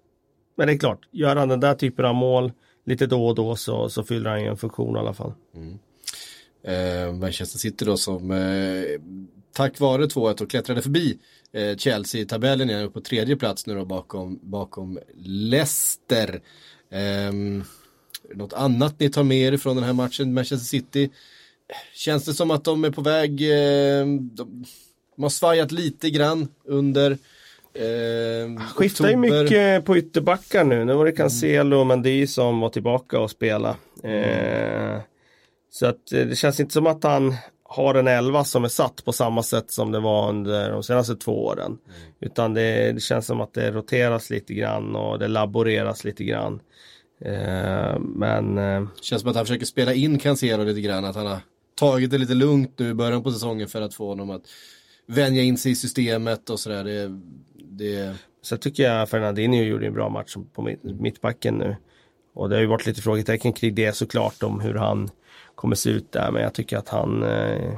[0.56, 2.52] Men det är klart, gör han den där typen av mål
[2.86, 5.34] lite då och då så, så fyller han ju en funktion i alla fall.
[5.56, 5.80] Mm.
[6.64, 8.84] Eh, Manchester City då som eh,
[9.54, 11.18] tack vare 2-1 och klättrade förbi
[11.52, 16.42] eh, Chelsea i tabellen igen upp på tredje plats nu då bakom, bakom Leicester.
[16.90, 17.34] Eh,
[18.34, 21.10] något annat ni tar med er från den här matchen, Manchester City?
[21.94, 24.66] Känns det som att de är på väg, eh, de,
[25.16, 27.18] de har svajat lite grann under
[27.74, 30.86] eh, Skiftar ju mycket på ytterbackar nu.
[30.86, 33.76] Nu var det Cancelo och Mendy som var tillbaka och spela.
[34.04, 35.00] Eh,
[35.70, 39.06] så att eh, det känns inte som att han har en elva som är satt
[39.06, 41.66] på samma sätt som det var under de senaste två åren.
[41.66, 42.12] Mm.
[42.20, 46.60] Utan det, det, känns som att det roteras lite grann och det laboreras lite grann.
[47.26, 48.58] Eh, men...
[48.58, 51.06] Eh, känns som att han försöker spela in Cancelo lite grann.
[51.06, 51.40] Att han har
[51.76, 54.44] tagit det lite lugnt nu i början på säsongen för att få honom att
[55.06, 56.84] vänja in sig i systemet och sådär.
[56.84, 57.20] Det,
[57.78, 58.16] det...
[58.42, 61.76] Så tycker jag Fernandinho gjorde en bra match på mittbacken nu.
[62.34, 65.10] Och det har ju varit lite frågetecken kring det såklart om hur han
[65.56, 66.32] kommer se ut där.
[66.32, 67.74] Men jag tycker att han, eh,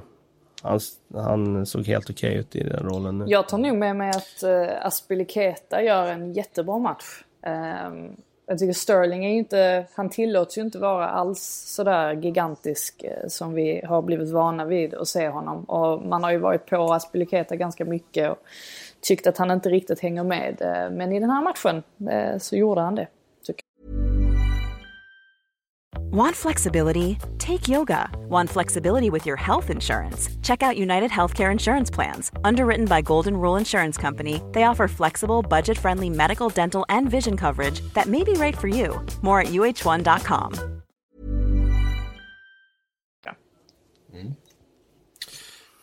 [0.62, 0.80] han,
[1.14, 3.18] han såg helt okej okay ut i den rollen.
[3.18, 3.26] Nu.
[3.28, 7.24] Jag tar nog med mig att eh, Aspilicueta gör en jättebra match.
[7.46, 8.16] Eh,
[8.48, 13.28] jag tycker Sterling är ju inte, han tillåts ju inte vara alls sådär gigantisk eh,
[13.28, 15.64] som vi har blivit vana vid att se honom.
[15.64, 18.38] Och man har ju varit på Aspilicueta ganska mycket och
[19.08, 20.62] tyckt att han inte riktigt hänger med.
[20.62, 23.08] Eh, men i den här matchen eh, så gjorde han det.
[26.16, 27.18] Want flexibility?
[27.40, 28.10] Take yoga.
[28.30, 30.30] Want flexibility with your health insurance?
[30.42, 32.32] Check out United Healthcare Insurance Plans.
[32.46, 37.36] Underwritten by Golden Rule Insurance Company, they offer flexible, budget friendly medical, dental, and vision
[37.36, 39.06] coverage that may be right for you.
[39.22, 40.75] More at uh1.com.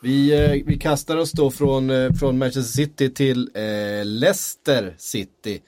[0.02, 5.62] Vi, eh, vi kastar oss då från, eh, från Manchester City till eh, Leicester City.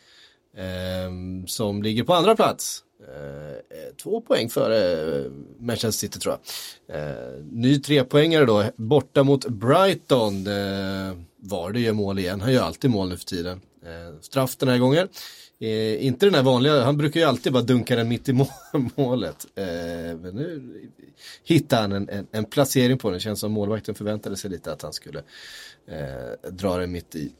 [0.56, 4.92] Eh, som ligger på andra plats eh, eh, två poäng före
[5.24, 6.36] eh, Manchester City tror
[6.86, 7.00] jag.
[7.00, 10.46] Eh, ny trepoängare då, borta mot Brighton.
[10.46, 13.60] Eh, Vardy gör mål igen, han gör alltid mål nu för tiden.
[13.84, 15.08] Eh, straff den här gången.
[15.60, 18.32] Eh, inte den här vanliga, han brukar ju alltid bara dunka den mitt i
[18.96, 19.46] målet.
[19.54, 20.62] Eh, men nu
[21.44, 24.82] hittar han en, en, en, placering på den, känns som målvakten förväntade sig lite att
[24.82, 25.22] han skulle
[25.88, 27.32] eh, dra den mitt i.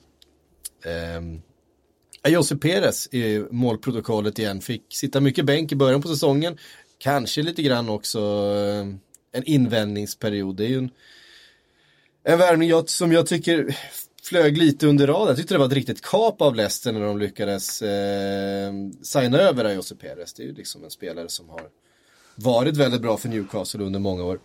[0.84, 4.60] Eh, Jose Perez i målprotokollet igen.
[4.60, 6.58] Fick sitta mycket bänk i början på säsongen.
[6.98, 8.18] Kanske lite grann också
[8.58, 8.86] eh,
[9.32, 10.56] en invändningsperiod.
[10.56, 10.90] Det är ju en,
[12.24, 13.76] en värvning som jag tycker
[14.24, 15.28] flög lite under radarn.
[15.28, 19.74] Jag tyckte det var ett riktigt kap av Leicester när de lyckades eh, signa över
[19.74, 20.32] Jose Perez.
[20.32, 21.62] Det är ju liksom en spelare som har
[22.34, 24.40] varit väldigt bra för Newcastle under många år.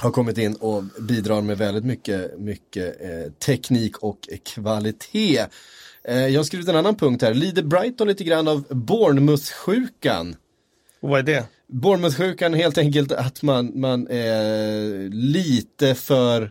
[0.00, 5.46] Har kommit in och bidrar med väldigt mycket, mycket eh, teknik och kvalitet.
[6.04, 7.34] Eh, jag har skrivit en annan punkt här.
[7.34, 10.36] Lider Brighton lite grann av Bournemouth-sjukan?
[11.00, 11.44] Och vad är det?
[11.66, 16.42] Bournemouth-sjukan är helt enkelt att man, man är lite för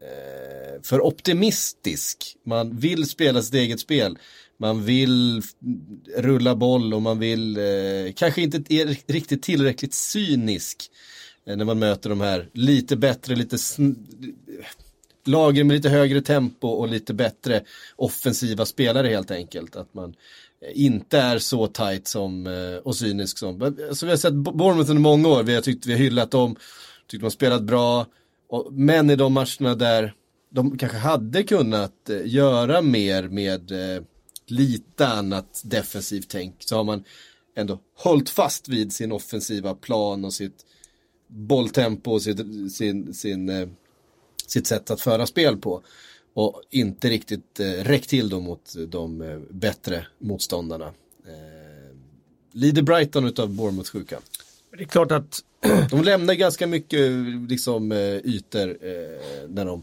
[0.00, 0.35] eh,
[0.86, 2.36] för optimistisk.
[2.44, 4.18] Man vill spela sitt eget spel.
[4.58, 5.42] Man vill
[6.16, 10.90] rulla boll och man vill eh, kanske inte är riktigt tillräckligt cynisk
[11.46, 13.58] eh, när man möter de här lite bättre, lite
[15.24, 17.62] lager med lite högre tempo och lite bättre
[17.96, 19.76] offensiva spelare helt enkelt.
[19.76, 20.14] Att man
[20.62, 24.90] eh, inte är så tight som, eh, och cynisk som, alltså vi har sett Bournemouth
[24.90, 26.56] under många år, vi har tyckt vi har hyllat dem,
[27.06, 28.06] tyckt de har spelat bra,
[28.48, 30.14] och, men i de matcherna där
[30.50, 34.02] de kanske hade kunnat eh, göra mer med eh,
[34.46, 37.04] lite annat defensivt tänk så har man
[37.56, 40.66] ändå hållit fast vid sin offensiva plan och sitt
[41.28, 43.68] bolltempo och sitt, sin, sin eh,
[44.46, 45.82] sitt sätt att föra spel på.
[46.34, 50.86] Och inte riktigt eh, räckt till då mot de bättre motståndarna.
[51.26, 51.96] Eh,
[52.52, 54.22] lider Brighton utav Bournemouth-sjukan?
[54.76, 55.44] Det är klart att
[55.90, 57.10] de lämnar ganska mycket
[57.48, 57.92] liksom,
[58.24, 59.82] ytor eh, när de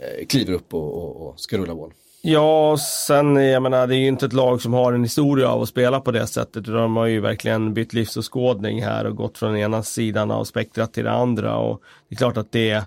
[0.00, 1.92] Eh, kliver upp och, och, och ska rulla boll.
[2.24, 2.76] Ja,
[3.06, 5.68] sen jag menar det är ju inte ett lag som har en historia av att
[5.68, 6.64] spela på det sättet.
[6.64, 11.04] De har ju verkligen bytt livsåskådning här och gått från ena sidan av spektrat till
[11.04, 11.56] det andra.
[11.56, 12.84] Och det är klart att det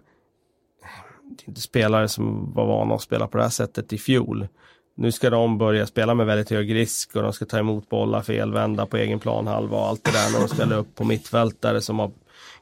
[1.38, 4.48] det är inte spelare som var vana att spela på det här sättet i fjol.
[4.98, 8.22] Nu ska de börja spela med väldigt hög risk och de ska ta emot bollar
[8.22, 12.00] felvända på egen planhalva och allt det där när de ställer upp på mittfältare som
[12.00, 12.12] har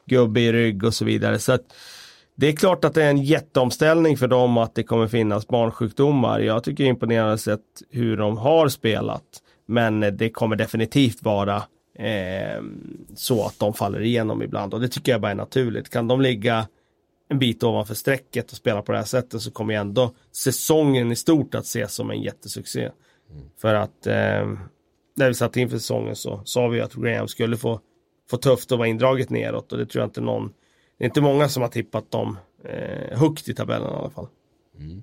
[0.06, 1.38] gubbe i rygg och så vidare.
[1.38, 1.74] Så att,
[2.36, 6.40] det är klart att det är en jätteomställning för dem att det kommer finnas barnsjukdomar.
[6.40, 9.22] Jag tycker det är imponerande sett hur de har spelat.
[9.66, 11.56] Men det kommer definitivt vara
[11.98, 12.62] eh,
[13.14, 15.90] så att de faller igenom ibland och det tycker jag bara är naturligt.
[15.90, 16.66] Kan de ligga
[17.28, 21.12] en bit ovanför strecket och spelar på det här sättet så kommer ju ändå säsongen
[21.12, 22.80] i stort att ses som en jättesuccé.
[22.80, 23.44] Mm.
[23.60, 24.52] För att eh,
[25.16, 27.80] när vi satt inför säsongen så sa vi att Graham skulle få,
[28.30, 30.52] få tufft och vara indraget neråt och det tror jag inte någon,
[30.98, 34.26] det är inte många som har tippat dem eh, högt i tabellen i alla fall.
[34.78, 35.02] Mm.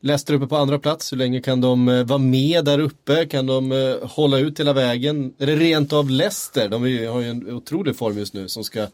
[0.00, 3.26] Leicester uppe på andra plats, hur länge kan de eh, vara med där uppe?
[3.26, 5.34] Kan de eh, hålla ut hela vägen?
[5.38, 6.68] Är det rent av Leicester?
[6.68, 8.86] De har ju en otrolig form just nu som ska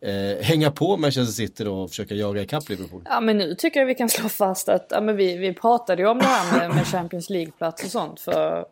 [0.00, 3.02] eh, hänga på Manchester City då och försöka jaga ikapp Liverpool?
[3.04, 6.02] Ja men nu tycker jag vi kan slå fast att ja, men vi, vi pratade
[6.02, 8.66] ju om det här med, med Champions League-plats och sånt för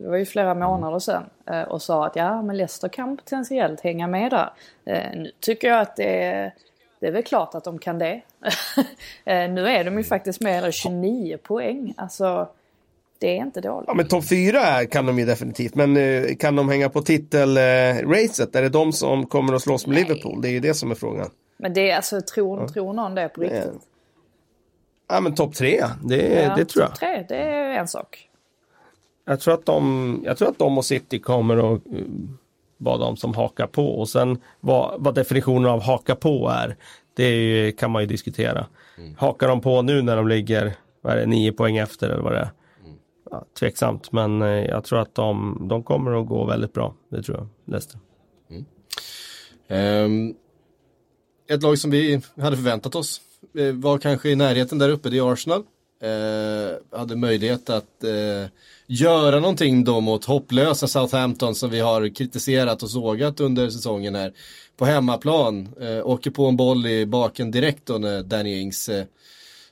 [0.00, 3.80] det var ju flera månader sedan eh, och sa att ja men Leicester kan potentiellt
[3.80, 4.52] hänga med där.
[4.84, 6.54] Eh, nu tycker jag att det är
[7.02, 8.20] det är väl klart att de kan det.
[9.24, 11.94] Eh, nu är de ju faktiskt med 29 poäng.
[11.96, 12.48] Alltså,
[13.22, 13.88] det är inte dåligt.
[13.88, 15.74] Ja, men topp fyra kan de ju definitivt.
[15.74, 18.54] Men uh, kan de hänga på titelracet?
[18.54, 20.04] Uh, är det de som kommer att slåss med Nej.
[20.04, 20.42] Liverpool?
[20.42, 21.30] Det är ju det som är frågan.
[21.56, 22.68] Men det är alltså, tror, ja.
[22.68, 23.88] tror någon det på riktigt?
[25.08, 26.90] Ja, men topp tre, det, ja, det tror jag.
[26.90, 28.28] Topp tre, det är en sak.
[29.24, 31.80] Jag tror att de, jag tror att de och City kommer att
[32.78, 36.76] vara de som hakar på och sen vad, vad definitionen av haka på är,
[37.14, 38.66] det är kan man ju diskutera.
[38.98, 39.14] Mm.
[39.18, 42.32] Hakar de på nu när de ligger, vad är det, nio poäng efter eller vad
[42.32, 42.50] det är?
[43.32, 46.94] Ja, tveksamt, men eh, jag tror att de, de kommer att gå väldigt bra.
[47.08, 47.98] Det tror jag, Leicester.
[48.50, 48.64] Mm.
[50.04, 50.34] Um,
[51.48, 53.20] ett lag som vi hade förväntat oss
[53.58, 55.62] eh, var kanske i närheten där uppe, det är Arsenal.
[56.04, 58.46] Uh, hade möjlighet att uh,
[58.86, 64.32] göra någonting då mot hopplösa Southampton som vi har kritiserat och sågat under säsongen här
[64.76, 65.68] på hemmaplan.
[65.82, 68.90] uh, åker på en boll i baken direkt då när Danny Ings,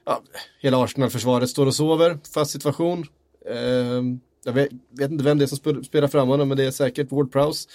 [0.06, 0.22] ja,
[0.60, 3.06] hela Arsenal-försvaret står och sover, fast situation.
[3.50, 6.70] Ehm, jag vet, vet, inte vem det är som spelar fram honom men det är
[6.70, 7.68] säkert Ward Prowse.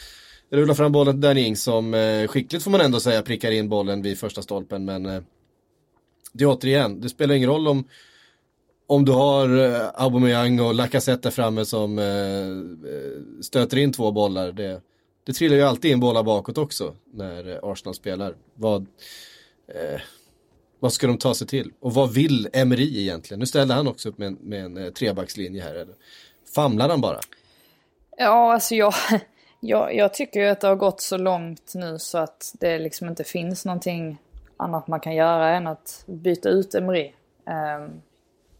[0.49, 3.69] Rullar fram bollen till Danny Ings som eh, skickligt får man ändå säga prickar in
[3.69, 5.21] bollen vid första stolpen men eh,
[6.33, 7.83] det är återigen, det spelar ingen roll om
[8.87, 12.05] om du har eh, Aubameyang och Lacazette där framme som eh,
[12.91, 14.51] eh, stöter in två bollar.
[14.51, 14.81] Det,
[15.23, 18.35] det trillar ju alltid in bollar bakåt också när eh, Arsenal spelar.
[18.53, 18.81] Vad,
[19.67, 20.01] eh,
[20.85, 21.71] vad ska de ta sig till?
[21.79, 23.39] Och vad vill Emery egentligen?
[23.39, 25.75] Nu ställde han också upp med en, med en eh, trebackslinje här.
[25.75, 25.95] Eller?
[26.55, 27.19] Famlar han bara?
[28.17, 28.93] Ja, alltså jag,
[29.59, 33.07] jag, jag tycker ju att det har gått så långt nu så att det liksom
[33.07, 34.17] inte finns någonting
[34.57, 37.11] annat man kan göra än att byta ut Emery.
[37.45, 38.01] Um,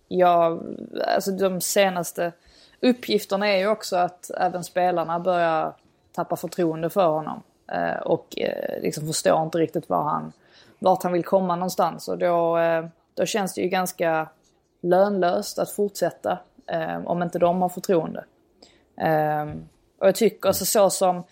[0.08, 0.62] ja,
[1.16, 2.32] alltså de senaste
[2.82, 5.76] uppgifterna är ju också att även spelarna börjar
[6.12, 7.44] tappa förtroende för honom.
[7.76, 10.34] Uh, och uh, liksom förstår inte riktigt vad han,
[10.86, 12.08] vart han vill komma någonstans.
[12.08, 14.30] Och då, eh, då känns det ju ganska
[14.82, 18.26] lönlöst att fortsätta eh, om inte de har förtroende.
[18.98, 19.44] Eh,
[20.00, 21.24] och jag tycker så, så som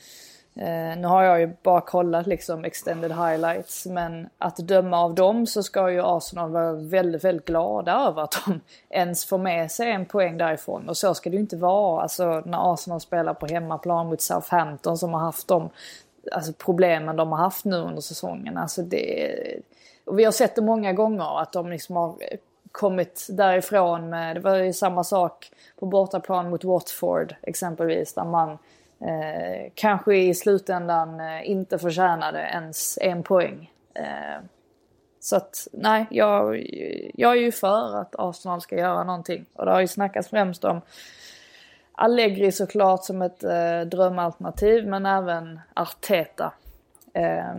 [0.55, 5.47] Eh, nu har jag ju bara kollat liksom extended highlights men att döma av dem
[5.47, 9.91] så ska ju Arsenal vara väldigt, väldigt glada över att de ens får med sig
[9.91, 10.89] en poäng därifrån.
[10.89, 12.01] Och så ska det ju inte vara.
[12.01, 15.69] Alltså när Arsenal spelar på hemmaplan mot Southampton som har haft de
[16.31, 18.57] alltså, problemen de har haft nu under säsongen.
[18.57, 19.35] Alltså det,
[20.05, 22.15] och vi har sett det många gånger att de liksom har
[22.71, 28.49] kommit därifrån med, det var ju samma sak på bortaplan mot Watford exempelvis där man
[28.99, 33.71] eh, kanske i slutändan eh, inte förtjänade ens en poäng.
[33.93, 34.43] Eh,
[35.19, 36.55] så att nej, jag,
[37.13, 39.45] jag är ju för att Arsenal ska göra någonting.
[39.53, 40.81] Och det har ju snackats främst om
[41.95, 46.53] Allegri såklart som ett eh, drömalternativ men även Arteta.
[47.13, 47.55] Eh,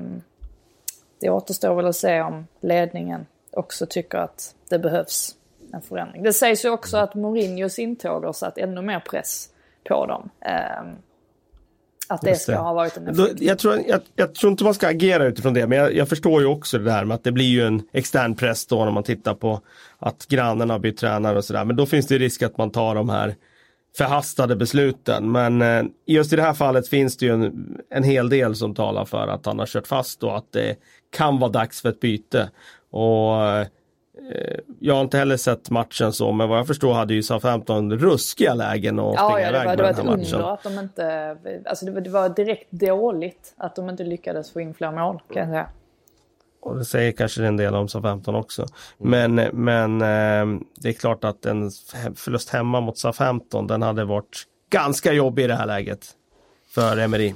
[1.20, 5.36] det återstår väl att se om ledningen också tycker att det behövs
[5.72, 6.22] en förändring.
[6.22, 9.48] Det sägs ju också att Mourinhos intåg har satt ännu mer press
[9.88, 10.30] på dem.
[10.40, 10.92] Eh,
[12.08, 13.40] att det ska ha varit en effekt.
[13.40, 16.40] Jag tror, jag, jag tror inte man ska agera utifrån det, men jag, jag, förstår
[16.40, 19.02] ju också det där med att det blir ju en extern press då när man
[19.02, 19.60] tittar på
[19.98, 21.64] att grannen har bytt tränare och sådär.
[21.64, 23.34] Men då finns det risk att man tar de här
[23.96, 25.32] förhastade besluten.
[25.32, 28.74] Men eh, just i det här fallet finns det ju en, en hel del som
[28.74, 30.76] talar för att han har kört fast och att det
[31.10, 32.50] kan vara dags för ett byte.
[32.90, 33.66] Och eh,
[34.80, 38.54] jag har inte heller sett matchen så, men vad jag förstår hade ju Southampton ruskiga
[38.54, 40.26] lägen att ja, springa ja, iväg med den här matchen.
[40.30, 41.36] Ja, det var ett under att de inte,
[41.68, 45.22] alltså det var, det var, direkt dåligt att de inte lyckades få in fler mål
[45.32, 45.68] kan jag säga.
[46.64, 48.66] Och det säger kanske en del om Southampton också.
[49.00, 49.34] Mm.
[49.34, 51.70] Men, men eh, det är klart att en
[52.14, 56.06] förlust hemma mot Southampton, den hade varit ganska jobbig i det här läget
[56.74, 57.34] för Emery.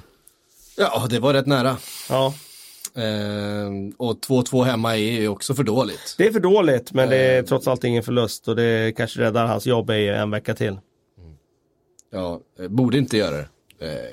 [0.77, 1.77] Ja, det var rätt nära.
[2.11, 2.35] Ja.
[2.95, 6.15] Eh, och 2-2 hemma är ju också för dåligt.
[6.19, 7.45] Det är för dåligt men det är eh.
[7.45, 10.69] trots allt ingen förlust och det kanske räddar hans jobb i en vecka till.
[10.69, 10.81] Mm.
[12.11, 13.47] Ja, eh, borde inte göra det.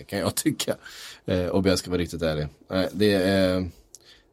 [0.07, 0.75] Kan jag tycka.
[1.51, 2.47] Om jag ska vara riktigt ärlig.
[2.91, 3.15] Det,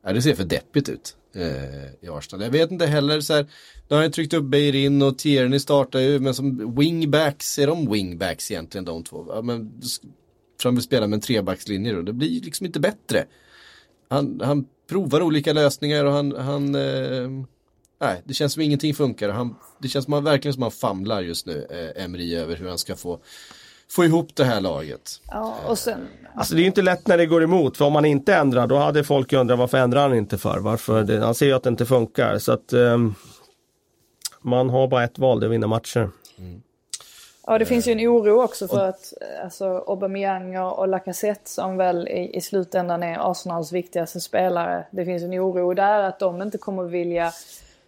[0.05, 2.45] Ja, det ser för deppigt ut eh, i Arsenal.
[2.45, 3.47] Jag vet inte heller så här.
[3.89, 6.19] De har ju tryckt upp Beirin och Tierney startar ju.
[6.19, 9.27] Men som wingbacks, är de wingbacks egentligen de två?
[9.29, 9.81] Ja, men,
[10.63, 12.03] för vill spela med en trebackslinje då.
[12.03, 13.27] Det blir liksom inte bättre
[14.13, 17.31] han, han provar olika lösningar och han, han eh,
[18.01, 19.29] nej, det känns som ingenting funkar.
[19.29, 22.69] Han, det känns som han, verkligen som han famlar just nu, eh, Emery, över hur
[22.69, 23.21] han ska få
[23.93, 25.21] få ihop det här laget.
[25.31, 26.09] Ja, och sen...
[26.35, 28.67] Alltså det är ju inte lätt när det går emot, för om man inte ändrar
[28.67, 30.59] då hade folk undrat varför ändrar han inte för?
[30.59, 33.15] Varför det, han ser ju att det inte funkar så att um,
[34.41, 36.11] man har bara ett val, det är att vinna matcher.
[36.39, 36.63] Mm.
[37.47, 39.13] Ja, det finns ju en oro också för att
[39.45, 44.87] alltså, Aubameyang och Lacazette som väl i, i slutändan är Arsenals viktigaste spelare.
[44.91, 47.33] Det finns en oro där att de inte kommer vilja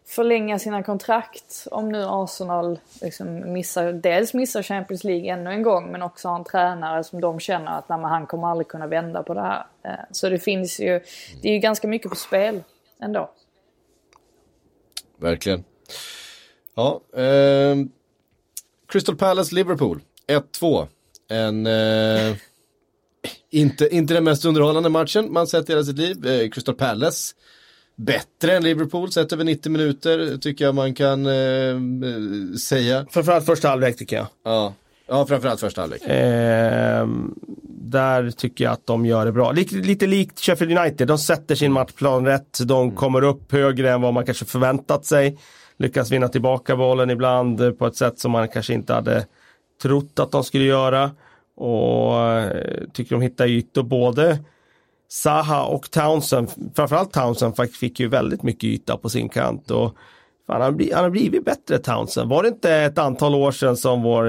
[0.06, 5.92] förlänga sina kontrakt om nu Arsenal liksom missar, dels missar Champions League ännu en gång
[5.92, 9.22] men också har en tränare som de känner att nej, han kommer aldrig kunna vända
[9.22, 9.66] på det här.
[9.82, 11.00] Eh, så det finns ju,
[11.42, 12.62] det är ju ganska mycket på spel
[13.00, 13.30] ändå.
[15.16, 15.64] Verkligen.
[16.74, 17.76] Ja, eh,
[18.88, 20.86] Crystal Palace Liverpool 1-2.
[21.28, 22.36] En eh,
[23.50, 26.26] inte, inte den mest underhållande matchen man sett i hela sitt liv.
[26.26, 27.34] Eh, Crystal Palace
[27.96, 33.06] bättre än Liverpool sett över 90 minuter tycker jag man kan eh, säga.
[33.10, 34.26] Framförallt första halvlek tycker jag.
[34.44, 34.74] Ja,
[35.06, 36.02] ja framförallt första halvlek.
[36.02, 37.06] Eh,
[37.94, 39.52] där tycker jag att de gör det bra.
[39.52, 42.96] Lite, lite likt Sheffield United, de sätter sin matchplan rätt, de mm.
[42.96, 45.38] kommer upp högre än vad man kanske förväntat sig.
[45.76, 49.26] Lyckas vinna tillbaka bollen ibland på ett sätt som man kanske inte hade
[49.82, 51.10] trott att de skulle göra.
[51.56, 54.38] Och eh, tycker de hittar ytor både
[55.14, 59.96] Saha och Townsend, framförallt Townsend fick ju väldigt mycket yta på sin kant och
[60.46, 62.30] fan, han, han har blivit bättre Townsend.
[62.30, 64.28] Var det inte ett antal år sedan som vår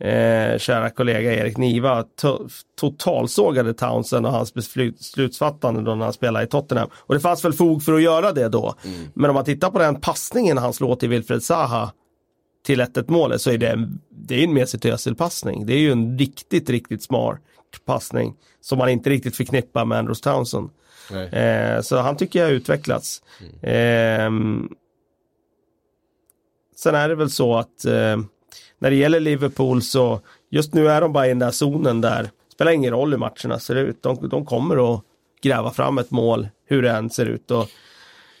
[0.00, 2.48] eh, kära kollega Erik Niva to
[2.80, 6.88] totalsågade Townsend och hans beslutsfattande då när han spelade i Tottenham.
[6.94, 8.74] Och det fanns väl fog för att göra det då.
[8.84, 9.08] Mm.
[9.14, 11.92] Men om man tittar på den passningen han slår till Wilfred Zaha
[12.66, 15.66] till 1-1 målet så är det, en, det är en Mesut Özil-passning.
[15.66, 17.38] Det är ju en riktigt, riktigt smart
[17.84, 20.70] passning som man inte riktigt förknippar med Andrews Townsend.
[21.32, 23.22] Eh, så han tycker jag har utvecklats.
[23.62, 24.66] Mm.
[24.66, 24.68] Eh,
[26.76, 28.16] sen är det väl så att eh,
[28.78, 32.30] när det gäller Liverpool så just nu är de bara i den där zonen där.
[32.52, 34.02] Spelar ingen roll hur matcherna ser ut.
[34.02, 35.02] De, de kommer att
[35.42, 37.50] gräva fram ett mål hur det än ser ut.
[37.50, 37.68] Och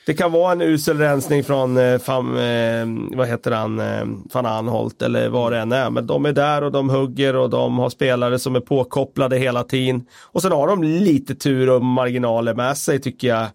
[0.06, 4.46] det kan vara en usel rensning från eh, fam, eh, vad heter han, eh, van
[4.46, 5.90] Anholt eller vad det än är.
[5.90, 9.64] Men de är där och de hugger och de har spelare som är påkopplade hela
[9.64, 10.06] tiden.
[10.22, 13.46] Och sen har de lite tur och marginaler med sig tycker jag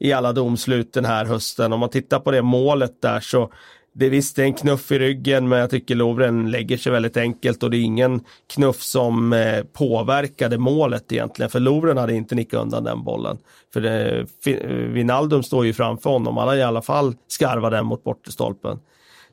[0.00, 1.72] i alla domslut den här hösten.
[1.72, 3.52] Om man tittar på det målet där så
[3.94, 7.16] det är visst är en knuff i ryggen men jag tycker Lovren lägger sig väldigt
[7.16, 8.20] enkelt och det är ingen
[8.54, 13.38] knuff som eh, påverkade målet egentligen för Lovren hade inte nickat undan den bollen.
[13.72, 17.70] För eh, det, Vinaldum eh, står ju framför honom, han har i alla fall skarvat
[17.70, 18.78] den mot bortre stolpen.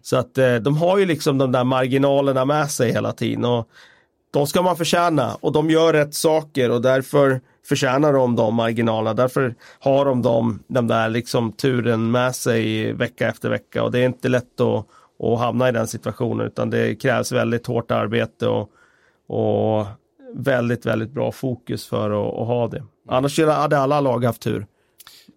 [0.02, 3.70] Så att eh, de har ju liksom de där marginalerna med sig hela tiden och
[4.32, 9.14] de ska man förtjäna och de gör rätt saker och därför förtjänar de de marginalerna.
[9.14, 14.00] Därför har de dem, den där liksom turen med sig vecka efter vecka och det
[14.00, 14.86] är inte lätt att,
[15.24, 18.70] att hamna i den situationen utan det krävs väldigt hårt arbete och,
[19.28, 19.86] och
[20.34, 22.84] väldigt, väldigt bra fokus för att, att ha det.
[23.08, 24.66] Annars hade alla lag haft tur.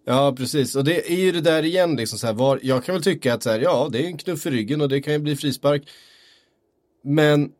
[0.05, 0.75] Ja, precis.
[0.75, 3.33] Och det är ju det där igen, liksom så här, var, jag kan väl tycka
[3.33, 5.35] att så här, ja, det är en knuff i ryggen och det kan ju bli
[5.35, 5.83] frispark.
[7.03, 7.51] Men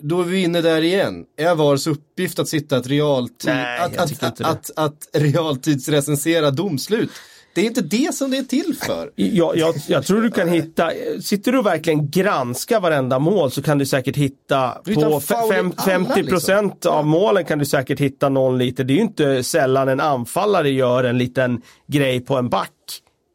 [0.00, 1.24] då är vi inne där igen.
[1.36, 7.10] Är VARs uppgift att sitta ett realtid, Nej, att, att, att, att, att realtidsrecensera domslut?
[7.54, 9.10] Det är inte det som det är till för.
[9.14, 13.78] Jag, jag, jag, tror du kan hitta, sitter du verkligen granskar varenda mål så kan
[13.78, 16.92] du säkert hitta på fem, 50 procent liksom.
[16.92, 18.84] av målen kan du säkert hitta någon lite.
[18.84, 22.70] Det är ju inte sällan en anfallare gör en liten grej på en back.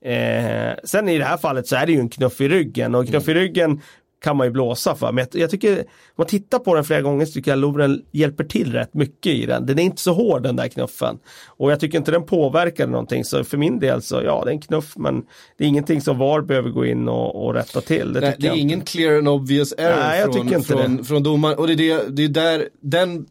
[0.06, 3.08] Eh, sen i det här fallet så är det ju en knuff i ryggen och
[3.08, 3.82] knuff i ryggen
[4.24, 5.12] kan man ju blåsa för.
[5.12, 8.02] Men jag, jag tycker, om man tittar på den flera gånger så tycker jag Lovren
[8.12, 9.66] hjälper till rätt mycket i den.
[9.66, 11.20] Den är inte så hård den där knuffen.
[11.48, 13.26] Och jag tycker inte den påverkar någonting.
[13.26, 15.24] Så för min del så, ja det är en knuff men
[15.58, 18.14] det är ingenting som VAR behöver gå in och, och rätta till.
[18.14, 21.58] Det, Nej, det är ingen clear and obvious error Nej, från, från, från domaren.
[21.58, 23.26] Och det är, det, det är där, den,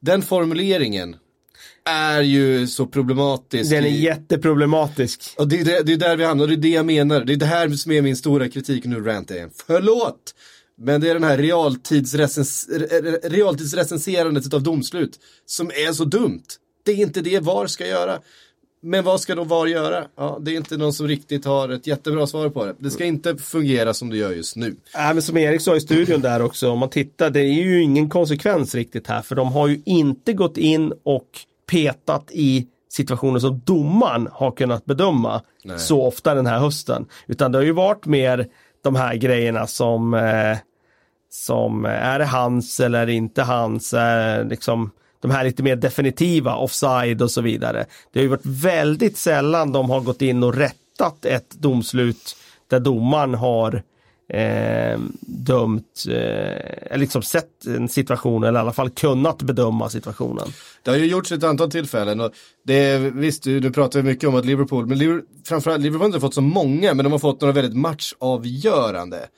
[0.00, 1.16] den formuleringen
[1.86, 3.70] är ju så problematisk.
[3.70, 5.34] Den är jätteproblematisk.
[5.38, 7.24] Och det är, det, det är där vi hamnar, det är det jag menar.
[7.24, 9.50] Det är det här som är min stora kritik, nu jag igen.
[9.66, 10.34] Förlåt!
[10.78, 12.68] Men det är den här realtidsrecens
[13.22, 16.44] realtidsrecenserandet av domslut som är så dumt.
[16.84, 18.18] Det är inte det VAR ska göra.
[18.82, 20.06] Men vad ska då VAR göra?
[20.16, 22.74] Ja, det är inte någon som riktigt har ett jättebra svar på det.
[22.78, 24.76] Det ska inte fungera som det gör just nu.
[24.94, 27.82] Nej, men som Erik sa i studion där också, om man tittar, det är ju
[27.82, 31.28] ingen konsekvens riktigt här, för de har ju inte gått in och
[31.66, 35.78] petat i situationer som domaren har kunnat bedöma Nej.
[35.78, 37.06] så ofta den här hösten.
[37.26, 38.46] Utan det har ju varit mer
[38.82, 40.58] de här grejerna som eh,
[41.30, 44.90] som är det hans eller inte hans, eh, liksom
[45.20, 47.86] de här lite mer definitiva offside och så vidare.
[48.12, 52.36] Det har ju varit väldigt sällan de har gått in och rättat ett domslut
[52.68, 53.82] där domaren har
[54.28, 60.48] eh, dömt, eh, liksom sett en situation eller i alla fall kunnat bedöma situationen.
[60.82, 62.32] Det har ju gjorts ett antal tillfällen och
[62.66, 66.20] det visst, du, du pratar mycket om att Liverpool, men Liverpool, framförallt Liverpool har inte
[66.20, 69.28] fått så många, men de har fått några väldigt matchavgörande.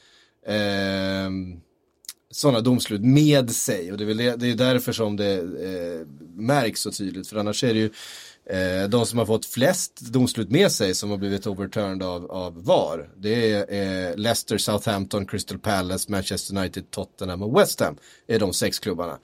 [0.47, 1.31] Eh,
[2.31, 3.93] sådana domslut med sig.
[3.93, 7.29] Och det är, väl det, det är därför som det eh, märks så tydligt.
[7.29, 7.91] För annars är det ju
[8.51, 12.65] Eh, de som har fått flest domslut med sig som har blivit overturned av, av
[12.65, 13.09] VAR.
[13.17, 13.61] Det är
[14.11, 17.97] eh, Leicester, Southampton, Crystal Palace, Manchester United, Tottenham och West Ham.
[18.27, 19.19] är de sex klubbarna.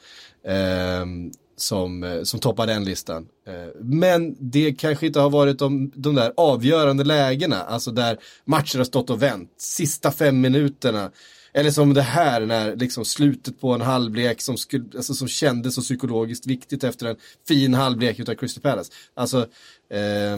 [0.47, 3.27] Ehm, eh, som, som toppar den listan.
[3.47, 8.79] Eh, men det kanske inte har varit de, de där avgörande lägena, alltså där matcher
[8.79, 11.11] har stått och vänt, sista fem minuterna.
[11.57, 15.75] Eller som det här när liksom slutet på en halvlek som, skulle, alltså som kändes
[15.75, 17.17] så psykologiskt viktigt efter en
[17.49, 18.93] fin halvlek utav Crystal Palace.
[19.15, 19.39] Alltså,
[19.91, 20.37] eh,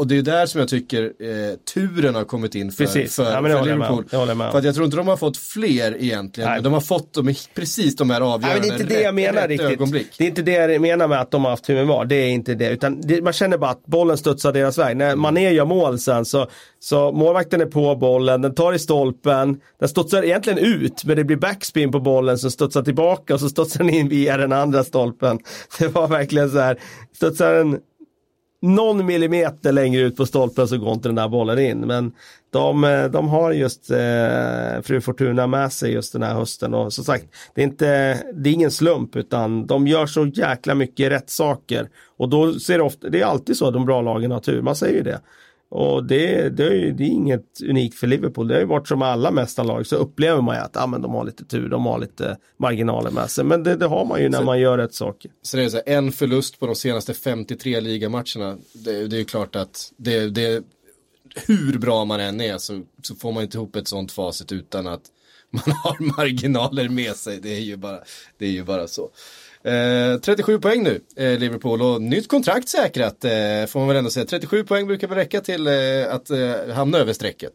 [0.00, 3.16] och det är där som jag tycker eh, turen har kommit in för, Precis.
[3.16, 4.36] för, ja, för Liverpool.
[4.36, 6.50] Med, för att jag tror inte de har fått fler egentligen.
[6.50, 6.62] Nej.
[6.62, 9.48] De har fått dem precis de här avgörande Nej, det är inte det jag menar
[9.48, 9.70] riktigt.
[9.70, 10.06] Ögonblick.
[10.18, 12.04] Det är inte det jag menar med att de har haft tur med VAR.
[12.04, 12.68] Det är inte det.
[12.70, 14.96] Utan det, man känner bara att bollen studsar deras väg.
[14.96, 16.46] När Mané gör mål sen så,
[16.78, 21.24] så målvakten är på bollen, den tar i stolpen, den studsar egentligen ut men det
[21.24, 24.84] blir backspin på bollen som studsar tillbaka och så studsar den in via den andra
[24.84, 25.38] stolpen.
[25.78, 26.78] Det var verkligen så här,
[27.12, 27.78] studsar den
[28.62, 31.80] någon millimeter längre ut på stolpen så går inte den där bollen in.
[31.80, 32.12] Men
[32.50, 36.92] de, eh, de har just eh, Fru Fortuna med sig just den här hösten och
[36.92, 41.12] som sagt, det är, inte, det är ingen slump utan de gör så jäkla mycket
[41.12, 41.88] rätt saker.
[42.16, 44.62] Och då ser det ofta, det är alltid så att de bra lagen har tur,
[44.62, 45.20] man säger ju det.
[45.70, 48.48] Och det, det, är, det är inget unikt för Liverpool.
[48.48, 51.14] Det har ju varit som alla mästarlag så upplever man ju att ah, men de
[51.14, 53.44] har lite tur, de har lite marginaler med sig.
[53.44, 55.30] Men det, det har man ju när så, man gör rätt saker.
[55.52, 58.56] Det är så här, en förlust på de senaste 53 ligamatcherna.
[58.72, 60.64] Det, det är ju klart att det, det,
[61.46, 64.86] hur bra man än är så, så får man inte ihop ett sånt facit utan
[64.86, 65.02] att
[65.50, 67.40] man har marginaler med sig.
[67.40, 67.98] Det är ju bara,
[68.38, 69.10] det är ju bara så.
[69.64, 73.30] Eh, 37 poäng nu, eh, Liverpool, och nytt kontrakt säkrat, eh,
[73.68, 74.26] får man väl ändå säga.
[74.26, 75.74] 37 poäng brukar väl räcka till eh,
[76.14, 77.52] att eh, hamna över strecket.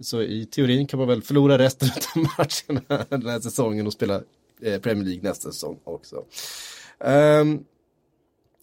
[0.00, 4.22] Så i teorin kan man väl förlora resten av matcherna den här säsongen och spela
[4.62, 6.24] eh, Premier League nästa säsong också.
[7.04, 7.64] Um,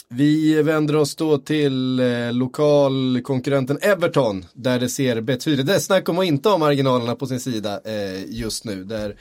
[0.10, 6.10] vi vänder oss då till eh, lokalkonkurrenten Everton där det ser betydligt, det är snack
[6.10, 8.84] om att inte ha marginalerna på sin sida eh, just nu.
[8.84, 9.16] Där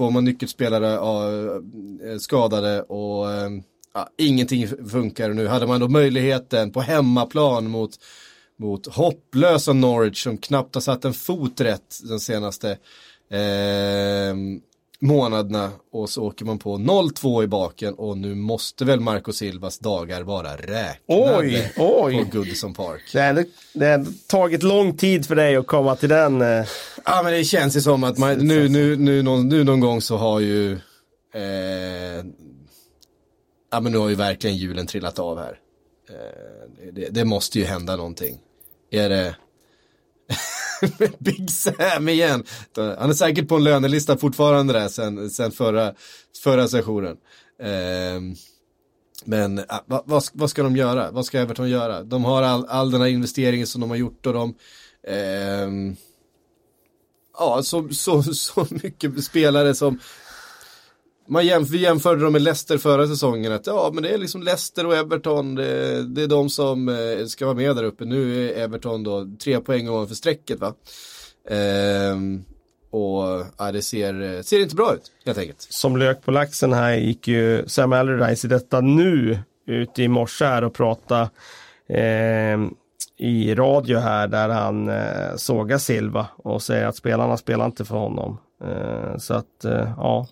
[0.00, 3.50] får man nyckelspelare äh, skadade och äh,
[3.94, 5.46] ja, ingenting funkar nu.
[5.46, 7.90] Hade man då möjligheten på hemmaplan mot,
[8.58, 12.70] mot hopplösa Norwich som knappt har satt en fot rätt den senaste
[13.30, 14.34] äh,
[15.00, 19.78] månaderna och så åker man på 0-2 i baken och nu måste väl Marco Silvas
[19.78, 22.24] dagar vara räknade oj, oj.
[22.24, 23.02] på Goodison Park.
[23.12, 26.42] Det har, det har tagit lång tid för dig att komma till den.
[26.42, 26.66] Eh.
[27.04, 30.00] Ja men det känns ju som att man, nu, nu, nu, någon, nu någon gång
[30.00, 30.72] så har ju
[31.34, 32.24] eh,
[33.72, 35.58] Ja men nu har ju verkligen hjulen trillat av här.
[36.10, 38.38] Eh, det, det måste ju hända någonting.
[38.90, 39.36] Är det
[41.18, 42.44] Big Sam igen.
[42.76, 45.94] Han är säkert på en lönelista fortfarande där sen, sen förra,
[46.42, 47.16] förra sessionen.
[47.62, 48.20] Eh,
[49.24, 51.10] men ah, eh, vad, vad, vad, ska de göra?
[51.10, 52.02] Vad ska Everton göra?
[52.02, 54.54] De har all, all den här investeringen som de har gjort och de
[55.06, 55.96] eh,
[57.38, 59.98] Ja, så, så, så mycket spelare som
[61.30, 63.52] man jämf vi jämförde dem med Leicester förra säsongen.
[63.52, 65.54] Att ja, men det är liksom Leicester och Everton.
[65.54, 68.04] Det, det är de som eh, ska vara med där uppe.
[68.04, 70.74] Nu är Everton då tre poäng ovanför strecket va.
[71.48, 72.44] Ehm,
[72.90, 75.60] och ja, det ser, ser inte bra ut helt enkelt.
[75.60, 80.44] Som lök på laxen här gick ju Sam Allardyce i detta nu ut i morse
[80.44, 81.30] här och prata
[81.88, 82.58] eh,
[83.16, 87.96] i radio här där han eh, sågar Silva och säger att spelarna spelar inte för
[87.96, 88.38] honom.
[88.64, 90.26] Eh, så att eh, ja,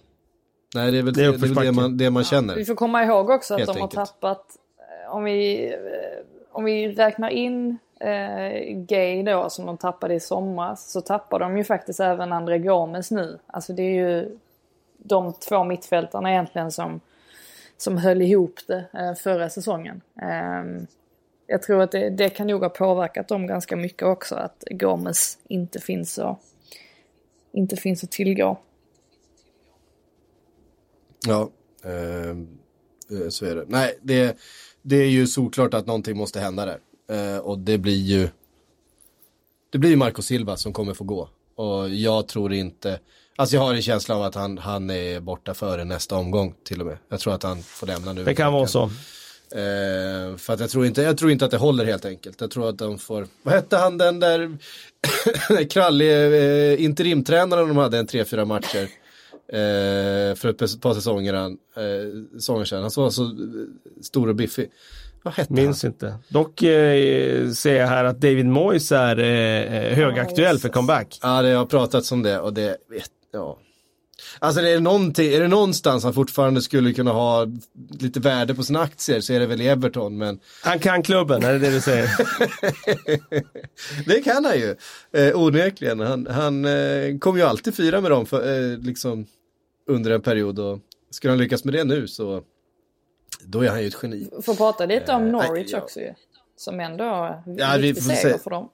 [0.74, 2.54] Nej, det är väl det, är det, det, man, det man känner.
[2.54, 3.94] Vi får komma ihåg också att de enkelt.
[3.94, 4.46] har tappat,
[4.78, 10.20] eh, om vi, eh, om vi räknar in eh, Gay då som de tappade i
[10.20, 13.38] somras så tappar de ju faktiskt även André Gomes nu.
[13.46, 14.38] Alltså det är ju
[14.98, 17.00] de två mittfältarna egentligen som,
[17.76, 20.00] som höll ihop det eh, förra säsongen.
[20.22, 20.86] Eh,
[21.46, 25.38] jag tror att det, det, kan nog ha påverkat dem ganska mycket också att Gomes
[25.48, 26.38] inte finns, och,
[27.52, 28.58] inte finns att tillgå.
[31.28, 31.50] Ja,
[31.84, 32.30] eh,
[33.20, 33.64] eh, så är det.
[33.68, 34.36] Nej, det,
[34.82, 36.78] det är ju såklart att någonting måste hända där.
[37.10, 38.28] Eh, och det blir ju
[39.70, 41.28] det blir ju Marco Silva som kommer få gå.
[41.56, 43.00] Och jag tror inte,
[43.36, 46.80] alltså jag har en känsla av att han, han är borta före nästa omgång till
[46.80, 46.98] och med.
[47.08, 48.24] Jag tror att han får lämna nu.
[48.24, 48.82] Det kan vara så.
[49.50, 52.40] Eh, för att jag tror, inte, jag tror inte att det håller helt enkelt.
[52.40, 54.58] Jag tror att de får, vad hette han den där
[55.70, 58.88] krallige eh, interimtränaren de hade en tre, fyra matcher.
[59.52, 61.52] Eh, för ett par säsonger, eh,
[62.34, 62.82] säsonger sedan.
[62.82, 63.30] Han var så eh,
[64.02, 64.70] stor och biffig.
[65.22, 65.92] Vad hette Minns han?
[65.92, 66.14] inte.
[66.28, 71.18] Dock eh, ser jag här att David Moyes är eh, eh högaktuell för comeback.
[71.22, 73.58] Ja, det har pratats om det och det, vet, ja.
[74.38, 74.64] Alltså är
[75.14, 77.46] det, är det någonstans han fortfarande skulle kunna ha
[78.00, 80.18] lite värde på sina aktier så är det väl i Everton.
[80.18, 80.40] Men...
[80.62, 82.10] Han kan klubben, är det det du säger?
[84.06, 84.76] det kan han ju,
[85.12, 86.00] eh, onekligen.
[86.00, 89.26] Han, han eh, kommer ju alltid fira med dem för, eh, liksom,
[89.88, 90.58] under en period.
[90.58, 90.78] Och
[91.10, 92.42] skulle han lyckas med det nu så
[93.44, 94.30] då är han ju ett geni.
[94.42, 96.14] Får prata lite om eh, Norwich äh, också ju.
[96.56, 98.70] Som ändå är en ja, viktig seger för dem.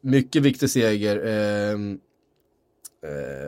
[0.00, 1.16] Mycket viktig seger.
[1.26, 1.78] Eh,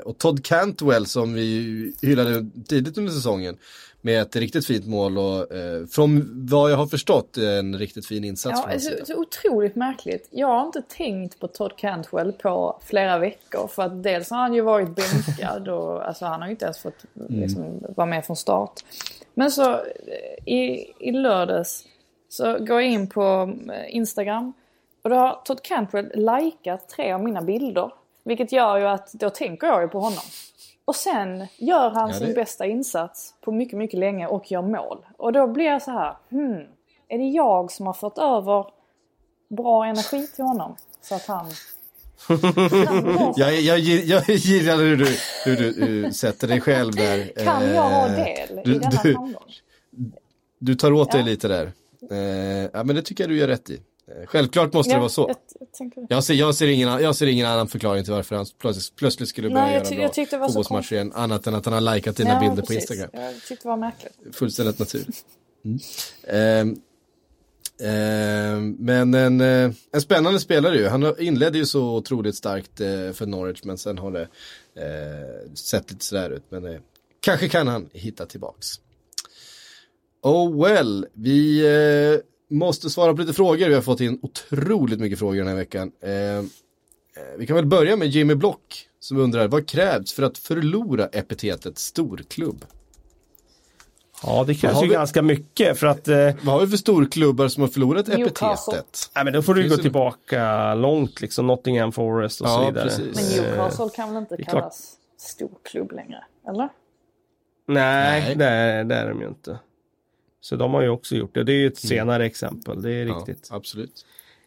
[0.05, 3.57] och Todd Cantwell som vi hyllade tidigt under säsongen
[4.05, 8.24] med ett riktigt fint mål och eh, från vad jag har förstått en riktigt fin
[8.24, 8.61] insats.
[8.72, 10.28] Ja, så, så otroligt märkligt.
[10.30, 14.55] Jag har inte tänkt på Todd Cantwell på flera veckor för att dels har han
[14.55, 17.40] ju varit bänkad och alltså han har ju inte ens fått mm.
[17.40, 18.84] liksom, vara med från start.
[19.34, 21.84] Men så eh, i, i lördags
[22.28, 24.52] så går jag in på eh, Instagram
[25.02, 27.90] och då har Todd Cantwell likat tre av mina bilder
[28.25, 30.25] vilket gör ju att då tänker jag ju på honom.
[30.85, 32.27] Och sen gör han ja, det...
[32.27, 35.07] sin bästa insats på mycket, mycket länge och gör mål.
[35.16, 36.62] Och då blir jag så här, hmm,
[37.09, 38.66] är det jag som har fått över
[39.49, 40.77] bra energi till honom?
[41.01, 41.47] Så att han...
[43.37, 45.07] jag, jag, jag gillar hur du,
[45.45, 47.45] hur du sätter dig själv där.
[47.45, 49.53] Kan jag ha eh, del du, i denna du, framgång?
[50.59, 51.27] Du tar åt dig ja.
[51.27, 51.72] lite där.
[52.11, 53.81] Eh, ja men det tycker jag du gör rätt i.
[54.09, 55.34] Eh, självklart måste ja, det vara så.
[55.78, 58.96] Jag, jag, ser, jag, ser ingen, jag ser ingen annan förklaring till varför han plötsligt,
[58.96, 61.12] plötsligt skulle börja Nej, göra jag bra fotbollsmatcher igen.
[61.14, 62.86] Annat än att han har likat dina ja, bilder precis.
[62.86, 63.11] på Instagram.
[63.12, 64.12] Jag tyckte det var märkligt.
[64.32, 65.24] Fullständigt naturligt.
[65.64, 66.68] Mm.
[66.68, 66.82] Um,
[67.88, 70.88] um, men en, uh, en spännande spelare ju.
[70.88, 75.90] Han inledde ju så otroligt starkt uh, för Norwich men sen har det uh, sett
[75.90, 76.44] lite sådär ut.
[76.48, 76.80] Men
[77.20, 78.66] kanske kan han hitta tillbaks.
[80.22, 81.62] Oh well, vi
[82.55, 83.68] måste svara på lite frågor.
[83.68, 85.92] Vi har fått in otroligt mycket frågor den här veckan.
[86.00, 86.42] Eh, eh,
[87.38, 91.78] vi kan väl börja med Jimmy Block som undrar vad krävs för att förlora epitetet
[91.78, 92.64] storklubb?
[94.22, 94.94] Ja, det krävs ju vi...
[94.94, 96.09] ganska mycket för att...
[96.09, 96.16] Eh...
[96.16, 99.11] Vad har vi för storklubbar som har förlorat epitetet?
[99.14, 102.84] Nej, men då får du gå tillbaka långt, liksom Nottingham Forest och ja, så vidare.
[102.84, 103.36] Precis.
[103.36, 106.24] Men Newcastle kan väl inte kallas storklubb längre?
[106.48, 106.68] Eller?
[107.66, 108.36] Nej, Nej.
[108.36, 109.59] Det, är, det är de ju inte.
[110.45, 111.45] Så de har ju också gjort det.
[111.45, 111.88] Det är ju ett mm.
[111.88, 112.26] senare mm.
[112.26, 113.49] exempel, det är riktigt.
[113.51, 114.07] Ja, absolut.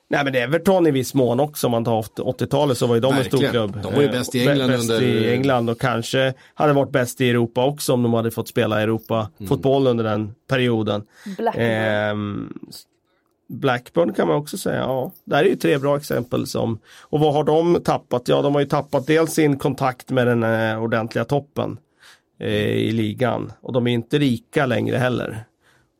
[0.09, 2.95] Nej men det är Everton i viss mån också om man tar 80-talet så var
[2.95, 3.45] ju de Verkligen.
[3.45, 3.83] en stor klubb.
[3.83, 5.01] De var ju bäst i England bäst under...
[5.01, 8.81] i England och kanske hade varit bäst i Europa också om de hade fått spela
[8.81, 9.91] Europa-fotboll mm.
[9.91, 11.03] under den perioden.
[11.37, 11.65] Blackburn.
[11.65, 12.49] Eh,
[13.49, 15.11] Blackburn kan man också säga, ja.
[15.23, 18.27] Där är ju tre bra exempel som, och vad har de tappat?
[18.27, 21.77] Ja, de har ju tappat dels sin kontakt med den eh, ordentliga toppen
[22.39, 25.45] eh, i ligan och de är inte rika längre heller.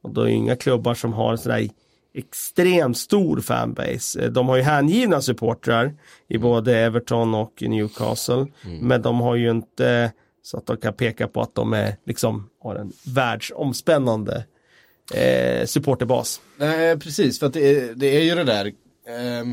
[0.02, 1.70] Och då är inga klubbar som har sådär
[2.14, 4.22] extremt stor fanbase.
[4.22, 5.94] Eh, de har ju hängivna supportrar
[6.28, 6.42] i mm.
[6.42, 8.46] både Everton och Newcastle.
[8.66, 8.80] Mm.
[8.80, 12.50] Men de har ju inte så att de kan peka på att de är, liksom,
[12.64, 14.46] har en världsomspännande
[15.14, 16.42] eh, supporterbas.
[16.58, 18.66] Nej, precis, för att det är, det är ju det där.
[18.66, 19.46] Eh,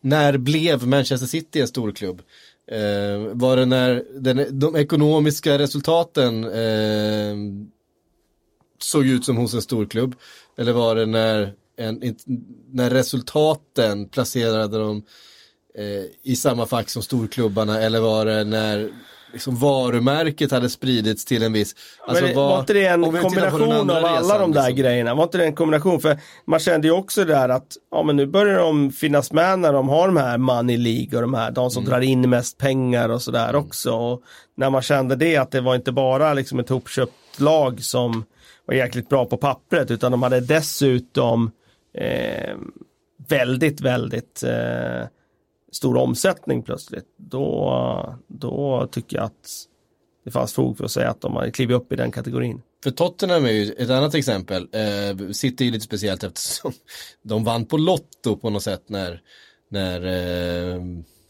[0.00, 2.22] när blev Manchester City en stor klubb?
[2.70, 7.34] Eh, var det när den, de ekonomiska resultaten eh,
[8.84, 10.14] såg ut som hos en storklubb?
[10.58, 12.16] Eller var det när, en,
[12.70, 15.02] när resultaten placerade dem
[15.78, 17.80] eh, i samma fack som storklubbarna?
[17.80, 18.90] Eller var det när
[19.34, 21.74] liksom varumärket hade spridits till en viss...
[22.06, 24.76] Alltså var, var inte det en kombination av alla resan, de där liksom.
[24.76, 25.14] grejerna?
[25.14, 26.00] Var inte det en kombination?
[26.00, 29.72] För man kände ju också där att ja, men nu börjar de finnas med när
[29.72, 31.90] de har de här Money League och de här, de som mm.
[31.90, 33.64] drar in mest pengar och sådär mm.
[33.64, 33.92] också.
[33.92, 34.22] Och
[34.56, 38.24] när man kände det att det var inte bara liksom ett hopköpt lag som
[38.66, 41.50] var jäkligt bra på pappret utan de hade dessutom
[41.94, 42.56] eh,
[43.28, 45.06] väldigt, väldigt eh,
[45.72, 47.06] stor omsättning plötsligt.
[47.16, 49.66] Då, då tycker jag att
[50.24, 52.62] det fanns fog för att säga att de hade klivit upp i den kategorin.
[52.84, 54.68] För Tottenham är ju ett annat exempel.
[54.72, 56.72] Eh, City är lite speciellt eftersom
[57.22, 59.20] de vann på Lotto på något sätt när,
[59.68, 60.82] när eh,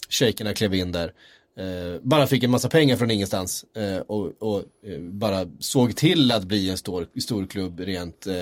[0.09, 1.13] shejkerna klev in där.
[1.57, 6.33] Eh, bara fick en massa pengar från ingenstans eh, och, och eh, bara såg till
[6.33, 8.35] att bli en stor, stor klubb rent eh,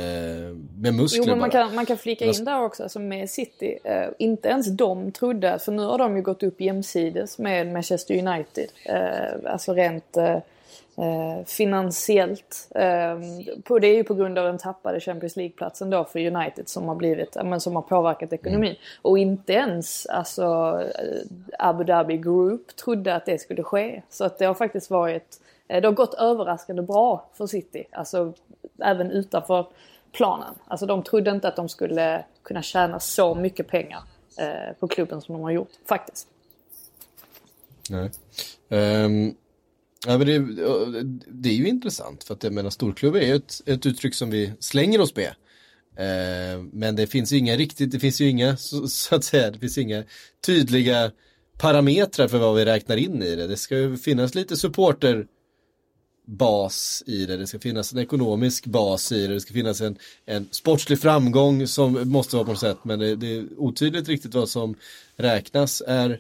[0.77, 1.25] med muskler.
[1.25, 4.49] Jo, men man kan, man kan flika in där också, alltså med City, eh, inte
[4.49, 9.53] ens de trodde, för nu har de ju gått upp jämsides med Manchester United, eh,
[9.53, 10.17] alltså rent
[10.97, 12.69] eh, finansiellt.
[12.75, 13.19] Eh,
[13.65, 16.89] på, det är ju på grund av den tappade Champions League-platsen då för United som
[16.89, 18.71] har blivit, men som har påverkat ekonomin.
[18.71, 18.83] Mm.
[19.03, 20.43] Och inte ens alltså
[20.99, 21.21] eh,
[21.59, 24.03] Abu Dhabi Group trodde att det skulle ske.
[24.09, 27.85] Så att det har faktiskt varit, eh, det har gått överraskande bra för City.
[27.93, 28.33] Alltså
[28.79, 29.67] även utanför
[30.13, 30.55] planen.
[30.67, 34.03] Alltså de trodde inte att de skulle kunna tjäna så mycket pengar
[34.39, 36.29] eh, på klubben som de har gjort, faktiskt.
[37.91, 38.11] Nej.
[38.69, 39.35] Um,
[40.07, 40.39] Ja, men det,
[41.29, 44.31] det, är ju intressant för att jag menar storklubbar är ju ett, ett uttryck som
[44.31, 45.35] vi slänger oss med.
[45.97, 49.51] Eh, men det finns ju inga riktigt, det finns ju inga, så, så, att säga,
[49.51, 50.05] det finns inga
[50.47, 51.11] tydliga
[51.59, 53.47] parametrar för vad vi räknar in i det.
[53.47, 55.27] Det ska ju finnas lite supporter
[56.25, 59.99] bas i det, det ska finnas en ekonomisk bas i det, det ska finnas en,
[60.27, 64.35] en sportslig framgång som måste vara på något sätt, men det, det är otydligt riktigt
[64.35, 64.75] vad som
[65.17, 66.11] räknas är,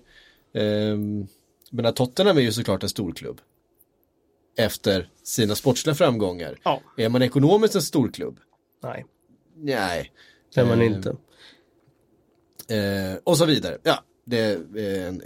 [0.54, 0.96] eh,
[1.70, 3.40] men Tottenham är ju såklart en storklubb
[4.56, 6.58] efter sina sportsliga framgångar.
[6.62, 6.80] Ja.
[6.96, 8.38] Är man ekonomiskt en storklubb?
[8.82, 9.06] Nej.
[9.56, 10.12] Nej.
[10.54, 11.16] Det är man eh, inte.
[12.68, 13.78] Eh, och så vidare.
[13.82, 15.22] Ja, det är en,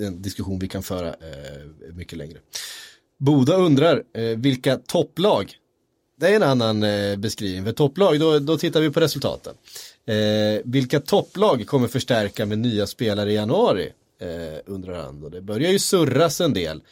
[0.00, 2.38] en diskussion vi kan föra eh, mycket längre.
[3.18, 5.58] Boda undrar eh, vilka topplag
[6.22, 7.64] det är en annan eh, beskrivning.
[7.64, 9.54] För topplag, då, då tittar vi på resultaten.
[10.06, 13.92] Eh, vilka topplag kommer förstärka med nya spelare i januari?
[14.20, 15.24] Eh, undrar han.
[15.24, 16.82] Och det börjar ju surras en del.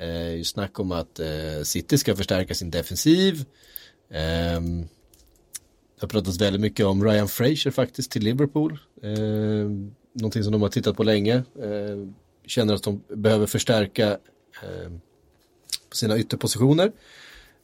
[0.00, 3.44] Eh, snack om att eh, City ska förstärka sin defensiv.
[4.10, 4.60] Eh,
[6.00, 8.78] det har pratats väldigt mycket om Ryan Fraser faktiskt till Liverpool.
[9.02, 9.70] Eh,
[10.12, 11.34] någonting som de har tittat på länge.
[11.34, 12.08] Eh,
[12.46, 14.10] känner att de behöver förstärka
[14.62, 14.90] eh,
[15.92, 16.92] sina ytterpositioner.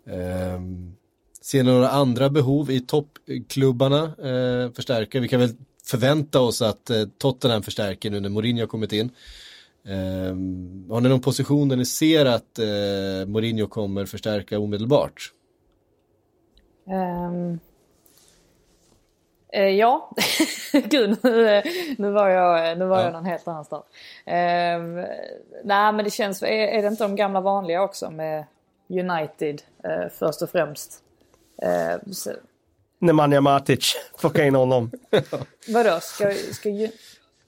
[0.06, 0.60] Eh,
[1.42, 5.20] ser några andra behov i toppklubbarna eh, förstärka.
[5.20, 9.10] Vi kan väl förvänta oss att eh, Tottenham förstärker nu när Mourinho har kommit in.
[9.88, 15.32] Um, har ni någon position där ni ser att uh, Mourinho kommer förstärka omedelbart?
[16.86, 17.60] Um,
[19.56, 20.10] uh, ja,
[20.72, 21.62] gud nu,
[21.98, 23.04] nu var jag, nu var ja.
[23.04, 23.84] jag någon helt annanstans.
[24.26, 24.94] Um,
[25.64, 28.44] nej men det känns, är, är, det inte de gamla vanliga också med
[28.88, 31.02] United uh, först och främst?
[31.64, 32.30] Uh, så...
[32.98, 34.90] Nemanja Matic, plocka in honom.
[35.68, 36.68] Vadå, ska, ska,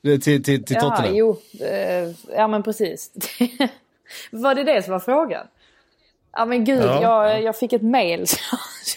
[0.09, 1.14] till, till, till ja, Tottenham?
[1.14, 3.12] Jo, eh, ja men precis.
[4.30, 5.46] var det det som var frågan?
[6.39, 7.03] Ja men gud, ja.
[7.03, 8.39] jag, jag fick ett mail så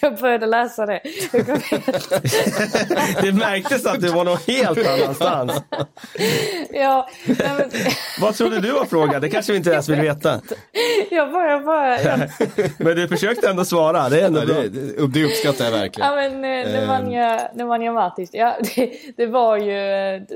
[0.00, 1.00] jag började läsa det.
[3.22, 5.62] det märktes att du var någon helt annanstans.
[6.72, 7.70] ja, men...
[8.20, 9.20] Vad trodde du var frågan?
[9.20, 10.40] Det kanske vi inte ens vill veta.
[11.10, 12.02] jag bara, jag bara...
[12.02, 12.18] Jag...
[12.78, 14.54] men du försökte ändå svara, det är ändå ja, bra.
[14.62, 16.10] Det, det uppskattar jag verkligen.
[16.10, 17.56] Ja men eh, Nemanja, ehm.
[17.56, 19.74] Nemanja Matic, ja det, det, var ju,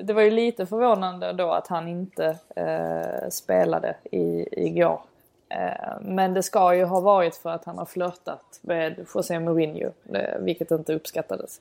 [0.02, 2.24] det var ju lite förvånande då att han inte
[2.56, 5.00] eh, spelade i, igår.
[5.48, 9.92] Eh, men det ska ju ha varit för att han har flörtat med José Mourinho,
[10.14, 11.60] eh, vilket inte uppskattades.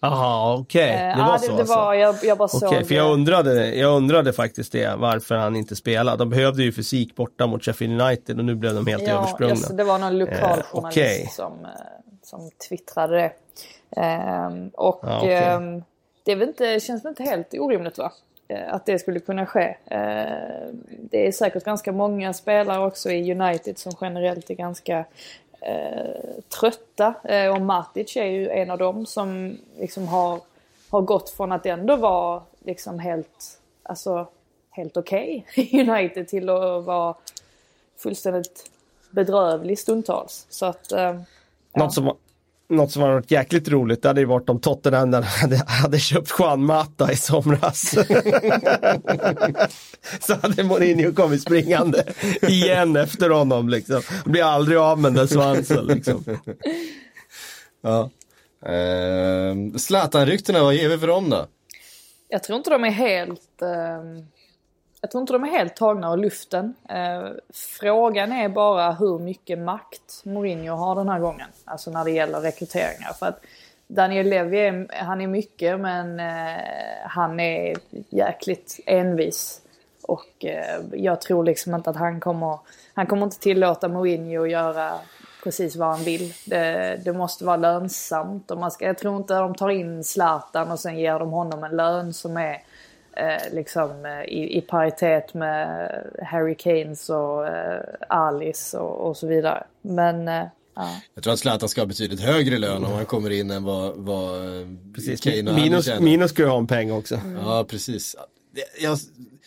[0.00, 0.94] Jaha, okej.
[0.94, 1.10] Okay.
[1.10, 1.74] Eh, det var ja, så det, det alltså.
[1.74, 5.76] var, jag, jag bara okay, för jag undrade, jag undrade faktiskt det, varför han inte
[5.76, 6.16] spelade.
[6.16, 9.54] De behövde ju fysik borta mot Sheffield United och nu blev de helt ja, översprungna.
[9.54, 11.26] Yes, det var någon lokal journalist okay.
[11.26, 11.66] som,
[12.22, 13.32] som twittrade det.
[13.96, 15.32] Um, och ja, okay.
[15.32, 15.82] ehm,
[16.24, 18.12] det väl inte, känns väl inte helt orimligt va?
[18.48, 19.76] Eh, att det skulle kunna ske.
[19.86, 25.04] Eh, det är säkert ganska många spelare också i United som generellt är ganska
[25.60, 27.14] eh, trötta.
[27.54, 30.40] Och Matic är ju en av dem som liksom har,
[30.90, 34.26] har gått från att ändå vara liksom helt, alltså,
[34.70, 37.14] helt okej okay i United till att vara
[37.96, 38.70] fullständigt
[39.10, 40.46] bedrövlig stundtals.
[40.48, 41.16] Så att, ja.
[41.74, 42.16] Något som
[42.68, 46.34] något som har varit jäkligt roligt det hade ju varit om Tottenham hade, hade köpt
[46.38, 47.90] Juan Mata i somras.
[50.20, 52.04] så hade Mourinho kommit springande
[52.42, 54.02] igen efter honom liksom.
[54.24, 56.24] Blir aldrig av med den där svansen liksom.
[57.82, 58.10] ja.
[58.66, 61.46] Uh, Zlatan-ryktena, vad ger vi för dem då?
[62.28, 63.62] Jag tror inte de är helt...
[63.62, 64.24] Uh
[65.08, 66.74] jag tror inte de är helt tagna av luften.
[66.88, 67.28] Eh,
[67.80, 71.48] frågan är bara hur mycket makt Mourinho har den här gången.
[71.64, 73.12] Alltså när det gäller rekryteringar.
[73.12, 73.40] För att
[73.86, 76.60] Daniel Levy är, han är mycket men eh,
[77.04, 77.76] han är
[78.08, 79.60] jäkligt envis.
[80.02, 82.58] Och eh, jag tror liksom inte att han kommer,
[82.94, 84.92] han kommer inte tillåta Mourinho att göra
[85.44, 86.34] precis vad han vill.
[86.46, 88.50] Det, det måste vara lönsamt.
[88.50, 91.30] Och man ska, jag tror inte att de tar in Zlatan och sen ger de
[91.30, 92.62] honom en lön som är
[93.18, 95.90] eh, liksom eh, i, i paritet med
[96.22, 99.64] Harry Kanes och eh, Alice och, och, så vidare.
[99.82, 100.44] Men eh,
[100.80, 101.00] Ja.
[101.14, 103.96] Jag tror att Zlatan ska ha betydligt högre lön om han kommer in än vad,
[103.96, 104.40] vad
[104.94, 105.20] precis.
[105.20, 107.14] Kane och Minus, Minus ska ju ha en peng också.
[107.14, 107.36] Mm.
[107.36, 108.16] Ja, precis.
[108.54, 108.98] Det, jag,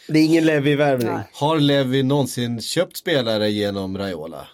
[0.08, 1.20] det är ingen Levi-värvning.
[1.34, 4.48] Har Levi någonsin köpt spelare genom Raiola?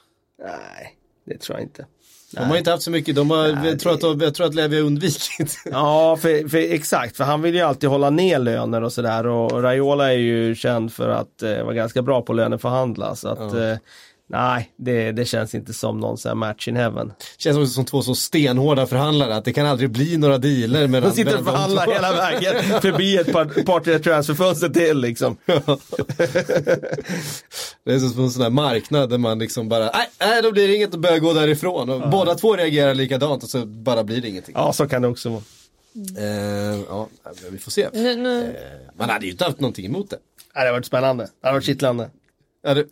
[0.43, 1.85] Nej, det tror jag inte.
[2.31, 3.95] De har inte haft så mycket, de har, Nej, jag, tror det...
[3.95, 5.61] att de, jag tror att Levi har undvikit.
[5.71, 9.63] Ja, för, för, exakt, för han vill ju alltid hålla ner löner och sådär och
[9.63, 13.15] Raiola är ju känd för att eh, vara ganska bra på löneförhandla.
[13.15, 13.71] Så att, ja.
[13.71, 13.77] eh,
[14.29, 17.13] Nej, det, det känns inte som någon sån match in heaven.
[17.37, 21.09] Känns som, som två så stenhårda förhandlare att det kan aldrig bli några dealer mellan
[21.09, 25.37] De sitter och förhandlar hela vägen förbi ett par, par tre transferfönster till liksom.
[27.83, 30.67] Det är som en sån här marknad där man liksom bara, nej, nej då blir
[30.67, 31.89] det inget och börjar gå därifrån.
[31.89, 32.07] Och ja.
[32.07, 34.55] båda två reagerar likadant och så bara blir det ingenting.
[34.57, 35.41] Ja, så kan det också vara.
[36.17, 37.07] Eh, ja,
[37.51, 37.89] vi får se.
[37.93, 38.43] Nu, nu.
[38.43, 38.53] Eh,
[38.97, 40.17] man hade ju inte haft någonting emot det.
[40.53, 41.23] det hade varit spännande.
[41.23, 42.09] Det hade varit kittlande.
[42.63, 42.85] Ja, det,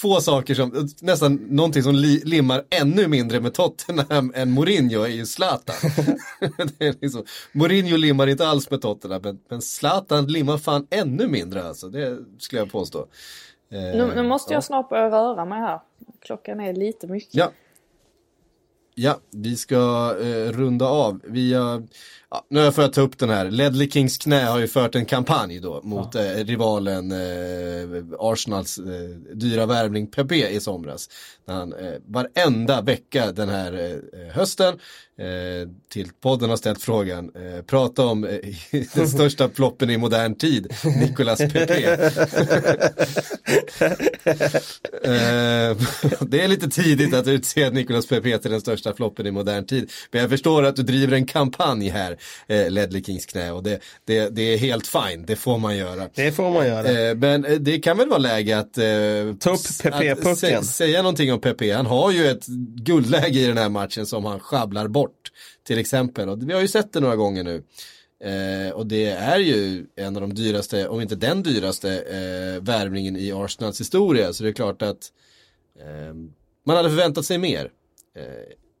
[0.00, 5.08] få saker som, nästan någonting som li, limmar ännu mindre med Tottenham än Mourinho är
[5.08, 5.76] ju Zlatan.
[6.78, 11.68] är liksom, Mourinho limmar inte alls med Tottenham, men, men Zlatan limmar fan ännu mindre
[11.68, 12.98] alltså, det skulle jag påstå.
[13.70, 14.62] Eh, nu, nu, måste jag ja.
[14.62, 15.80] snart börja röra mig här.
[16.20, 17.34] Klockan är lite mycket.
[17.34, 17.50] Ja,
[18.96, 19.76] Ja, vi ska
[20.20, 21.20] eh, runda av.
[21.24, 21.82] Vi har,
[22.34, 23.50] ja, nu får jag ta upp den här.
[23.50, 26.20] Ledley Kings knä har ju fört en kampanj då mot ja.
[26.20, 28.84] eh, rivalen eh, Arsenals eh,
[29.34, 31.08] dyra värvning Pepe i somras.
[31.46, 34.74] När han eh, varenda vecka den här eh, hösten
[35.18, 38.38] eh, till podden har ställt frågan, eh, prata om eh,
[38.94, 41.74] den största floppen i modern tid, Nicolas Pepe.
[45.04, 45.76] eh,
[46.20, 49.90] det är lite tidigt att utse Nicolas Pepe till den största floppen i modern tid.
[50.10, 53.80] Men jag förstår att du driver en kampanj här, eh, Ledley Kings knä, och det,
[54.04, 56.08] det, det, är helt fine, det får man göra.
[56.14, 57.08] Det får man göra.
[57.08, 58.84] Eh, men eh, det kan väl vara läge att, eh,
[59.40, 60.64] Ta upp Pepe-pucken.
[60.64, 62.46] Säga någonting om Pepe, han har ju ett
[62.76, 65.32] guldläge i den här matchen som han sjabblar bort bort.
[65.66, 67.62] Till exempel, och vi har ju sett det några gånger nu.
[68.24, 73.16] Eh, och det är ju en av de dyraste, om inte den dyraste, eh, värvningen
[73.16, 74.32] i Arsenals historia.
[74.32, 75.12] Så det är klart att
[75.80, 76.14] eh,
[76.66, 77.70] man hade förväntat sig mer.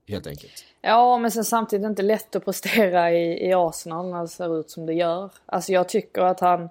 [0.08, 0.64] Helt enkelt.
[0.82, 4.70] Ja, men sen samtidigt inte lätt att prestera i, i Arsenal när det ser ut
[4.70, 5.30] som det gör.
[5.46, 6.68] Alltså jag tycker att han,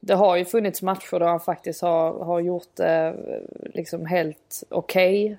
[0.00, 3.16] det har ju funnits matcher där han faktiskt har, har gjort det
[3.74, 5.24] liksom helt okej.
[5.24, 5.36] Okay.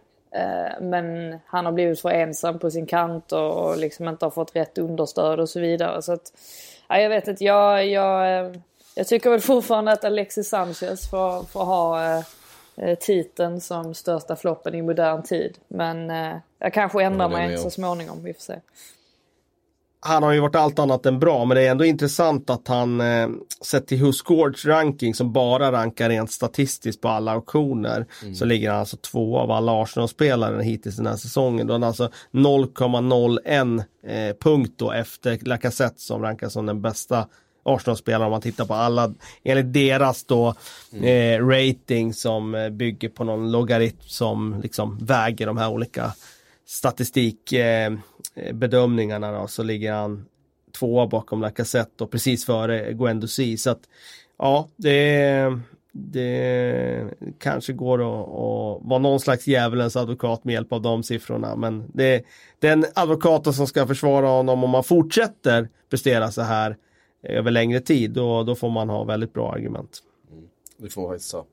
[0.82, 4.78] Men han har blivit för ensam på sin kant och liksom inte har fått rätt
[4.78, 6.02] understöd och så vidare.
[6.02, 6.34] Så att,
[6.88, 8.52] ja, jag vet inte, jag, jag, eh,
[8.96, 12.24] jag tycker väl fortfarande att Alexis Sanchez får, får ha eh,
[13.00, 15.58] titeln som största floppen i modern tid.
[15.68, 18.60] Men eh, jag kanske ändrar mig så småningom, vi får se
[20.06, 23.02] han har ju varit allt annat än bra, men det är ändå intressant att han
[23.02, 23.30] eh,
[23.62, 28.36] sett till WhoScored ranking som bara rankar rent statistiskt på alla auktioner mm.
[28.36, 31.68] så ligger han alltså två av alla Arsenal-spelare hittills den här säsongen.
[31.68, 37.28] Då han alltså 0,01 eh, punkt då efter Lacazette som rankas som den bästa
[37.64, 40.56] Arsenal-spelare om man tittar på alla enligt deras då
[40.94, 41.04] mm.
[41.04, 46.14] eh, rating som eh, bygger på någon logaritm som liksom väger de här olika
[46.66, 50.26] statistikbedömningarna eh, då, så ligger han
[50.80, 53.58] tvåa bakom Lacazette och precis före Guendouzi.
[53.58, 53.82] Så att
[54.38, 55.60] ja, det,
[55.92, 57.06] det
[57.40, 61.56] kanske går att, att vara någon slags djävulens advokat med hjälp av de siffrorna.
[61.56, 62.24] Men det,
[62.60, 66.78] den advokaten som ska försvara honom om man fortsätter prestera så här
[67.24, 70.00] över längre tid, då, då får man ha väldigt bra argument.
[70.32, 70.44] Mm,
[70.78, 71.46] det får man faktiskt ha.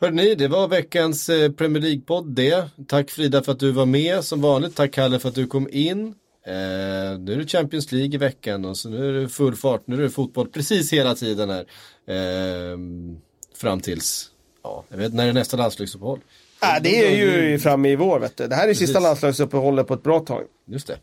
[0.00, 2.68] Hörrni, det var veckans eh, Premier League-podd det.
[2.88, 4.76] Tack Frida för att du var med som vanligt.
[4.76, 6.14] Tack Kalle för att du kom in.
[6.46, 9.82] Eh, nu är det Champions League i veckan och så nu är det full fart.
[9.84, 11.64] Nu är det fotboll precis hela tiden här.
[12.06, 12.78] Eh,
[13.54, 14.30] fram tills,
[14.62, 16.20] ja, jag vet när är nästa landslagsuppehåll?
[16.62, 18.46] Äh, det är ju framme i vår vet du.
[18.46, 18.86] Det här är precis.
[18.86, 20.44] sista landslagsuppehållet på ett bra tag.
[20.66, 20.96] Just det.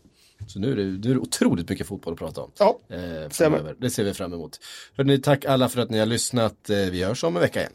[0.50, 2.50] Så nu är, det, nu är det otroligt mycket fotboll att prata om.
[2.58, 3.74] Ja, eh, stämmer.
[3.78, 4.60] Det ser vi fram emot.
[4.96, 6.70] Hörrni, tack alla för att ni har lyssnat.
[6.70, 7.72] Eh, vi hörs om en vecka igen.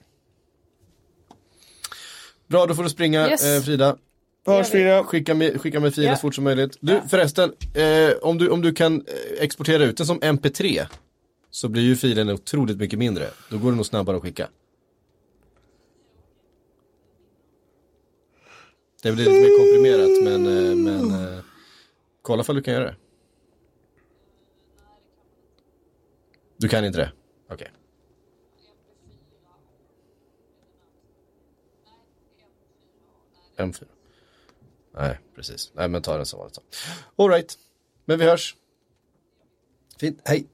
[2.48, 3.46] Bra, då får du springa yes.
[3.46, 3.98] eh, Frida.
[4.46, 5.04] Hörs Frida.
[5.04, 6.18] Skicka med, skicka med filen yeah.
[6.18, 6.78] så fort som möjligt.
[6.80, 7.08] Du yeah.
[7.08, 10.86] förresten, eh, om, du, om du kan eh, exportera ut den som MP3
[11.52, 13.28] så blir ju filen otroligt mycket mindre.
[13.50, 14.48] Då går det nog snabbare att skicka.
[19.04, 21.45] Det blir lite mer komprimerat men, eh, men eh,
[22.26, 22.96] kolla ifall du kan göra det.
[26.58, 27.12] Du kan inte det?
[27.50, 27.72] Okej.
[33.56, 33.66] Okay.
[33.66, 33.86] M4.
[34.94, 35.72] Nej, precis.
[35.76, 36.60] Nej, men ta den som vanligt.
[37.16, 37.60] Alright,
[38.06, 38.56] men vi hörs.
[40.00, 40.48] Fint, hej.